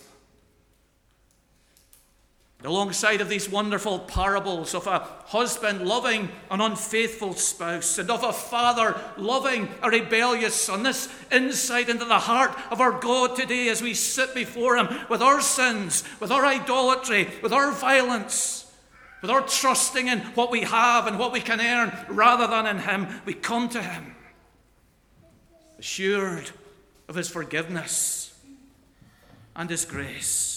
Alongside 2.65 3.21
of 3.21 3.29
these 3.29 3.49
wonderful 3.49 3.99
parables 3.99 4.75
of 4.75 4.87
a 4.87 5.01
husband 5.27 5.87
loving 5.87 6.29
an 6.51 6.61
unfaithful 6.61 7.35
spouse 7.35 7.99
and 7.99 8.11
of 8.11 8.23
a 8.23 8.33
father 8.33 9.01
loving 9.17 9.69
a 9.83 9.91
rebellious 9.91 10.55
son, 10.55 10.83
this 10.83 11.09
insight 11.31 11.89
into 11.89 12.05
the 12.05 12.19
heart 12.19 12.57
of 12.71 12.81
our 12.81 13.01
God 13.01 13.37
today 13.37 13.69
as 13.69 13.83
we 13.83 13.95
sit 13.95 14.35
before 14.35 14.77
Him 14.77 14.89
with 15.09 15.23
our 15.23 15.41
sins, 15.41 16.05
with 16.21 16.31
our 16.31 16.45
idolatry, 16.45 17.29
with 17.43 17.53
our 17.53 17.73
violence, 17.73 18.73
with 19.23 19.31
our 19.31 19.43
trusting 19.43 20.09
in 20.09 20.21
what 20.35 20.51
we 20.51 20.61
have 20.61 21.07
and 21.07 21.19
what 21.19 21.33
we 21.33 21.41
can 21.41 21.61
earn 21.61 21.93
rather 22.09 22.47
than 22.47 22.67
in 22.67 22.79
Him, 22.79 23.09
we 23.25 23.35
come 23.35 23.69
to 23.71 23.83
Him 23.83 24.15
assured 25.79 26.51
of 27.09 27.17
His 27.17 27.29
forgiveness 27.29 28.33
and 29.57 29.69
His 29.69 29.85
grace. 29.85 30.52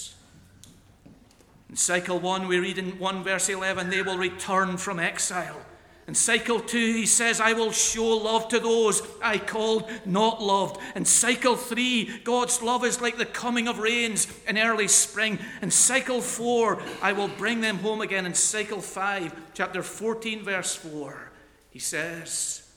In 1.76 1.80
cycle 1.80 2.22
1, 2.22 2.48
we 2.48 2.58
read 2.58 2.78
in 2.78 2.98
1 3.00 3.24
verse 3.26 3.50
11, 3.50 3.90
they 3.90 4.02
will 4.02 4.18
return 4.18 4.78
from 4.78 4.98
exile. 4.98 5.60
In 6.08 6.16
cycle 6.16 6.62
2, 6.62 6.78
he 6.78 7.06
says, 7.06 7.42
I 7.42 7.52
will 7.52 7.74
show 7.74 8.16
love 8.16 8.48
to 8.48 8.62
those 8.62 9.02
I 9.22 9.40
called 9.40 9.92
not 10.06 10.42
loved. 10.42 10.80
In 10.96 11.04
cycle 11.04 11.58
3, 11.58 12.22
God's 12.24 12.62
love 12.62 12.86
is 12.86 13.02
like 13.02 13.18
the 13.18 13.26
coming 13.26 13.68
of 13.68 13.80
rains 13.80 14.26
in 14.48 14.58
early 14.58 14.88
spring. 14.88 15.38
In 15.62 15.70
cycle 15.70 16.22
4, 16.22 16.82
I 17.02 17.12
will 17.12 17.28
bring 17.28 17.60
them 17.60 17.80
home 17.80 18.00
again. 18.00 18.26
In 18.26 18.36
cycle 18.36 18.80
5, 18.80 19.36
chapter 19.54 19.84
14, 19.84 20.46
verse 20.46 20.76
4, 20.76 21.30
he 21.72 21.80
says, 21.80 22.72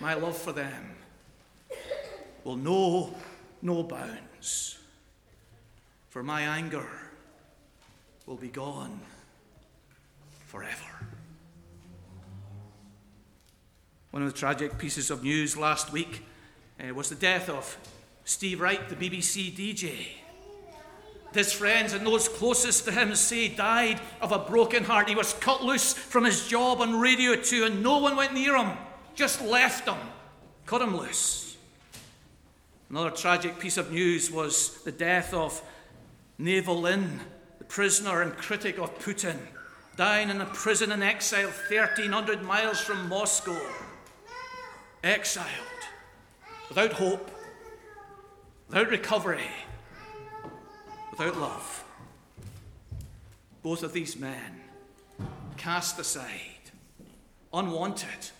My 0.00 0.12
love 0.12 0.36
for 0.36 0.52
them 0.52 0.96
will 2.44 2.56
know 2.56 3.14
no 3.62 3.82
bounds. 3.82 4.76
For 6.10 6.22
my 6.22 6.42
anger 6.42 6.99
will 8.30 8.36
be 8.36 8.46
gone 8.46 9.00
forever. 10.46 10.84
One 14.12 14.22
of 14.22 14.32
the 14.32 14.38
tragic 14.38 14.78
pieces 14.78 15.10
of 15.10 15.24
news 15.24 15.56
last 15.56 15.90
week 15.90 16.24
uh, 16.78 16.94
was 16.94 17.08
the 17.08 17.16
death 17.16 17.48
of 17.48 17.76
Steve 18.24 18.60
Wright, 18.60 18.88
the 18.88 18.94
BBC 18.94 19.52
DJ. 19.52 20.10
His 21.34 21.52
friends 21.52 21.92
and 21.92 22.06
those 22.06 22.28
closest 22.28 22.84
to 22.84 22.92
him 22.92 23.16
say 23.16 23.48
died 23.48 24.00
of 24.20 24.30
a 24.30 24.38
broken 24.38 24.84
heart. 24.84 25.08
He 25.08 25.16
was 25.16 25.32
cut 25.34 25.64
loose 25.64 25.92
from 25.92 26.24
his 26.24 26.46
job 26.46 26.80
on 26.80 27.00
Radio 27.00 27.34
2 27.34 27.64
and 27.64 27.82
no 27.82 27.98
one 27.98 28.14
went 28.14 28.32
near 28.32 28.56
him, 28.56 28.78
just 29.16 29.42
left 29.42 29.88
him, 29.88 29.98
cut 30.66 30.82
him 30.82 30.96
loose. 30.96 31.56
Another 32.90 33.10
tragic 33.10 33.58
piece 33.58 33.76
of 33.76 33.90
news 33.90 34.30
was 34.30 34.80
the 34.84 34.92
death 34.92 35.34
of 35.34 35.60
Navalny, 36.40 37.08
prisoner 37.70 38.20
and 38.20 38.36
critic 38.36 38.78
of 38.78 38.98
Putin, 38.98 39.38
dying 39.96 40.28
in 40.28 40.40
a 40.40 40.46
prison 40.46 40.90
in 40.90 41.04
exile 41.04 41.48
1,300 41.48 42.42
miles 42.42 42.80
from 42.80 43.08
Moscow. 43.08 43.58
Exiled, 45.04 45.46
without 46.68 46.92
hope, 46.92 47.30
without 48.68 48.90
recovery, 48.90 49.48
without 51.12 51.38
love. 51.38 51.84
Both 53.62 53.84
of 53.84 53.92
these 53.92 54.16
men 54.16 54.60
cast 55.56 55.98
aside, 56.00 56.72
unwanted, 57.52 58.30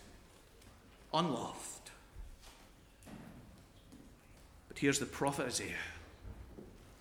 unloved. 1.15 1.91
But 4.69 4.79
here's 4.79 4.99
the 4.99 5.07
prophet 5.07 5.47
Isaiah. 5.47 5.75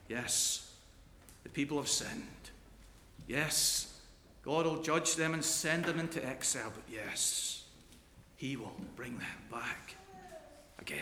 Yes, 0.08 0.69
the 1.44 1.50
people 1.50 1.78
have 1.78 1.88
sinned. 1.88 2.24
Yes, 3.28 4.00
God 4.44 4.66
will 4.66 4.82
judge 4.82 5.16
them 5.16 5.34
and 5.34 5.44
send 5.44 5.86
them 5.86 6.00
into 6.00 6.26
exile, 6.26 6.72
but 6.74 6.84
yes, 6.92 7.64
He 8.36 8.56
will 8.56 8.76
bring 8.96 9.18
them 9.18 9.28
back 9.52 9.96
again. 10.80 11.00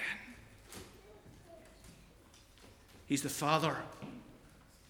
He's 3.05 3.21
the 3.21 3.29
father 3.29 3.77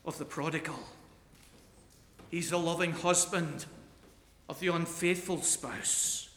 of 0.05 0.17
the 0.17 0.25
prodigal. 0.25 0.79
He's 2.31 2.49
the 2.49 2.57
loving 2.57 2.91
husband 2.91 3.65
of 4.49 4.59
the 4.59 4.69
unfaithful 4.69 5.41
spouse. 5.41 6.29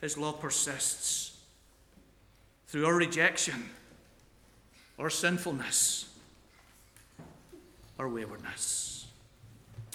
His 0.00 0.18
love 0.18 0.40
persists 0.40 1.38
through 2.66 2.86
our 2.86 2.94
rejection, 2.94 3.70
our 4.98 5.10
sinfulness, 5.10 6.11
or 8.02 8.08
waywardness. 8.08 9.06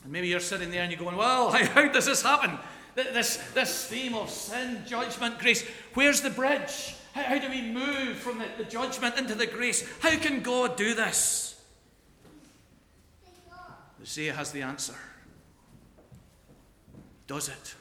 And 0.03 0.11
maybe 0.11 0.29
you're 0.29 0.39
sitting 0.39 0.71
there 0.71 0.83
and 0.83 0.91
you're 0.91 0.99
going, 0.99 1.17
Well, 1.17 1.51
how 1.51 1.87
does 1.89 2.05
this 2.05 2.21
happen? 2.21 2.57
This, 2.95 3.37
this 3.53 3.85
theme 3.85 4.15
of 4.15 4.29
sin, 4.29 4.81
judgment, 4.87 5.37
grace. 5.37 5.63
Where's 5.93 6.21
the 6.21 6.31
bridge? 6.31 6.95
How, 7.13 7.23
how 7.23 7.37
do 7.37 7.49
we 7.49 7.61
move 7.61 8.17
from 8.17 8.39
the, 8.39 8.45
the 8.57 8.63
judgment 8.63 9.17
into 9.17 9.35
the 9.35 9.45
grace? 9.45 9.87
How 9.99 10.17
can 10.17 10.41
God 10.41 10.77
do 10.77 10.95
this? 10.95 11.61
Isaiah 14.01 14.33
has 14.33 14.51
the 14.51 14.61
answer. 14.61 14.95
Does 17.27 17.49
it? 17.49 17.75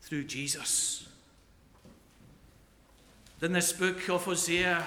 Through 0.00 0.24
Jesus. 0.24 1.08
In 3.40 3.52
this 3.52 3.72
book 3.72 4.08
of 4.08 4.24
Hosea, 4.24 4.84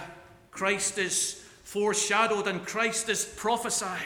Christ 0.51 0.97
is 0.97 1.44
foreshadowed 1.75 2.47
and 2.47 2.65
Christ 2.65 3.09
is 3.09 3.25
prophesied. 3.25 3.99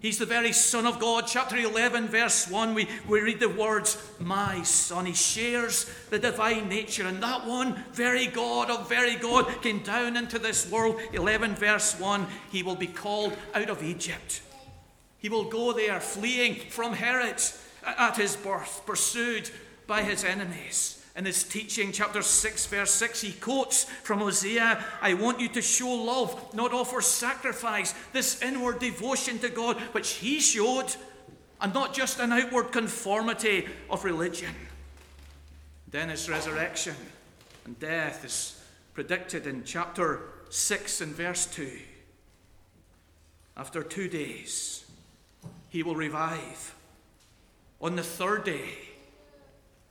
He's 0.00 0.18
the 0.18 0.26
very 0.26 0.50
Son 0.50 0.84
of 0.84 0.98
God. 0.98 1.26
Chapter 1.28 1.56
11, 1.56 2.08
verse 2.08 2.48
1, 2.48 2.74
we, 2.74 2.88
we 3.06 3.20
read 3.20 3.38
the 3.38 3.48
words, 3.48 3.96
My 4.18 4.64
Son. 4.64 5.06
He 5.06 5.12
shares 5.12 5.88
the 6.10 6.18
divine 6.18 6.68
nature. 6.68 7.06
And 7.06 7.22
that 7.22 7.46
one, 7.46 7.84
very 7.92 8.26
God 8.26 8.68
of 8.68 8.88
very 8.88 9.14
God, 9.14 9.62
came 9.62 9.78
down 9.84 10.16
into 10.16 10.40
this 10.40 10.68
world. 10.68 11.00
11, 11.12 11.54
verse 11.54 11.96
1, 12.00 12.26
He 12.50 12.64
will 12.64 12.74
be 12.74 12.88
called 12.88 13.36
out 13.54 13.70
of 13.70 13.84
Egypt. 13.84 14.42
He 15.18 15.28
will 15.28 15.44
go 15.44 15.72
there 15.72 16.00
fleeing 16.00 16.56
from 16.56 16.94
Herod 16.94 17.40
at 17.86 18.16
his 18.16 18.34
birth, 18.34 18.82
pursued 18.84 19.48
by 19.86 20.02
his 20.02 20.24
enemies 20.24 21.01
in 21.14 21.26
his 21.26 21.44
teaching, 21.44 21.92
chapter 21.92 22.22
6, 22.22 22.66
verse 22.66 22.90
6, 22.90 23.20
he 23.20 23.32
quotes 23.32 23.84
from 23.84 24.20
Hosea 24.20 24.82
I 25.02 25.12
want 25.14 25.40
you 25.40 25.48
to 25.50 25.60
show 25.60 25.90
love, 25.90 26.54
not 26.54 26.72
offer 26.72 27.02
sacrifice, 27.02 27.94
this 28.12 28.40
inward 28.40 28.78
devotion 28.78 29.38
to 29.40 29.50
God 29.50 29.78
which 29.92 30.12
he 30.12 30.40
showed, 30.40 30.94
and 31.60 31.74
not 31.74 31.92
just 31.92 32.18
an 32.18 32.32
outward 32.32 32.72
conformity 32.72 33.68
of 33.90 34.04
religion. 34.04 34.54
Then 35.88 36.08
his 36.08 36.30
resurrection 36.30 36.96
and 37.66 37.78
death 37.78 38.24
is 38.24 38.58
predicted 38.94 39.46
in 39.46 39.64
chapter 39.64 40.22
6 40.48 41.02
and 41.02 41.14
verse 41.14 41.44
2. 41.44 41.78
After 43.54 43.82
two 43.82 44.08
days, 44.08 44.86
he 45.68 45.82
will 45.82 45.94
revive. 45.94 46.74
On 47.82 47.96
the 47.96 48.02
third 48.02 48.44
day, 48.44 48.70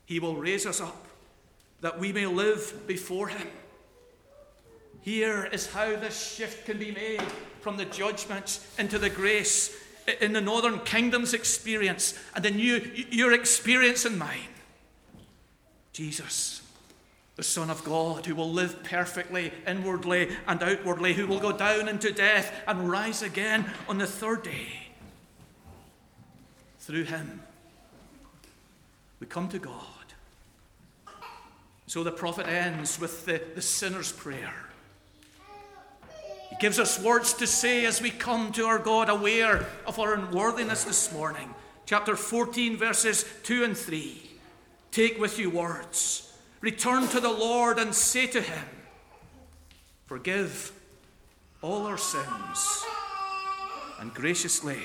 he 0.06 0.20
will 0.20 0.36
raise 0.36 0.66
us 0.66 0.82
up 0.82 1.06
that 1.82 2.00
we 2.00 2.14
may 2.14 2.26
live 2.26 2.88
before 2.88 3.28
Him. 3.28 3.48
Here 5.02 5.46
is 5.46 5.72
how 5.72 5.96
this 5.96 6.34
shift 6.36 6.66
can 6.66 6.78
be 6.78 6.92
made 6.92 7.24
from 7.62 7.78
the 7.78 7.86
judgment 7.86 8.60
into 8.78 9.00
the 9.00 9.10
grace 9.10 9.76
in 10.20 10.34
the 10.34 10.42
Northern 10.42 10.80
Kingdom's 10.80 11.34
experience 11.34 12.18
and 12.36 12.46
in 12.46 12.60
you, 12.60 12.92
your 13.10 13.34
experience 13.34 14.06
and 14.06 14.18
mine. 14.18 14.50
Jesus, 15.94 16.62
the 17.36 17.44
Son 17.44 17.70
of 17.70 17.84
God, 17.84 18.26
who 18.26 18.36
will 18.36 18.52
live 18.52 18.84
perfectly 18.84 19.52
inwardly 19.68 20.30
and 20.48 20.62
outwardly, 20.62 21.14
who 21.14 21.28
will 21.28 21.40
go 21.40 21.52
down 21.52 21.88
into 21.88 22.12
death 22.12 22.54
and 22.68 22.90
rise 22.90 23.22
again 23.22 23.70
on 23.88 23.98
the 23.98 24.08
third 24.08 24.44
day. 24.44 24.68
Through 26.80 27.04
him, 27.04 27.42
we 29.20 29.28
come 29.28 29.50
to 29.50 29.60
God. 29.60 30.01
So 31.92 32.06
the 32.06 32.12
prophet 32.14 32.48
ends 32.48 33.02
with 33.02 33.26
the, 33.26 33.42
the 33.54 33.62
sinner's 33.62 34.14
prayer. 34.14 34.54
He 36.50 36.56
gives 36.62 36.80
us 36.80 36.98
words 36.98 37.34
to 37.34 37.46
say 37.46 37.86
as 37.86 38.02
we 38.02 38.12
come 38.12 38.54
to 38.54 38.64
our 38.64 38.80
God, 38.80 39.10
aware 39.10 39.68
of 39.86 40.00
our 40.00 40.14
unworthiness 40.14 40.86
this 40.86 41.12
morning. 41.12 41.54
Chapter 41.86 42.16
14, 42.16 42.78
verses 42.78 43.26
2 43.44 43.66
and 43.66 43.78
3. 43.78 44.24
Take 44.92 45.20
with 45.20 45.38
you 45.38 45.50
words. 45.50 46.34
Return 46.62 47.10
to 47.10 47.20
the 47.20 47.30
Lord 47.30 47.78
and 47.78 47.94
say 47.94 48.26
to 48.26 48.40
him, 48.40 48.66
Forgive 50.06 50.72
all 51.62 51.88
our 51.88 51.98
sins 51.98 52.86
and 54.00 54.14
graciously 54.14 54.80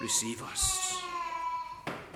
receive 0.00 0.40
us. 0.40 0.91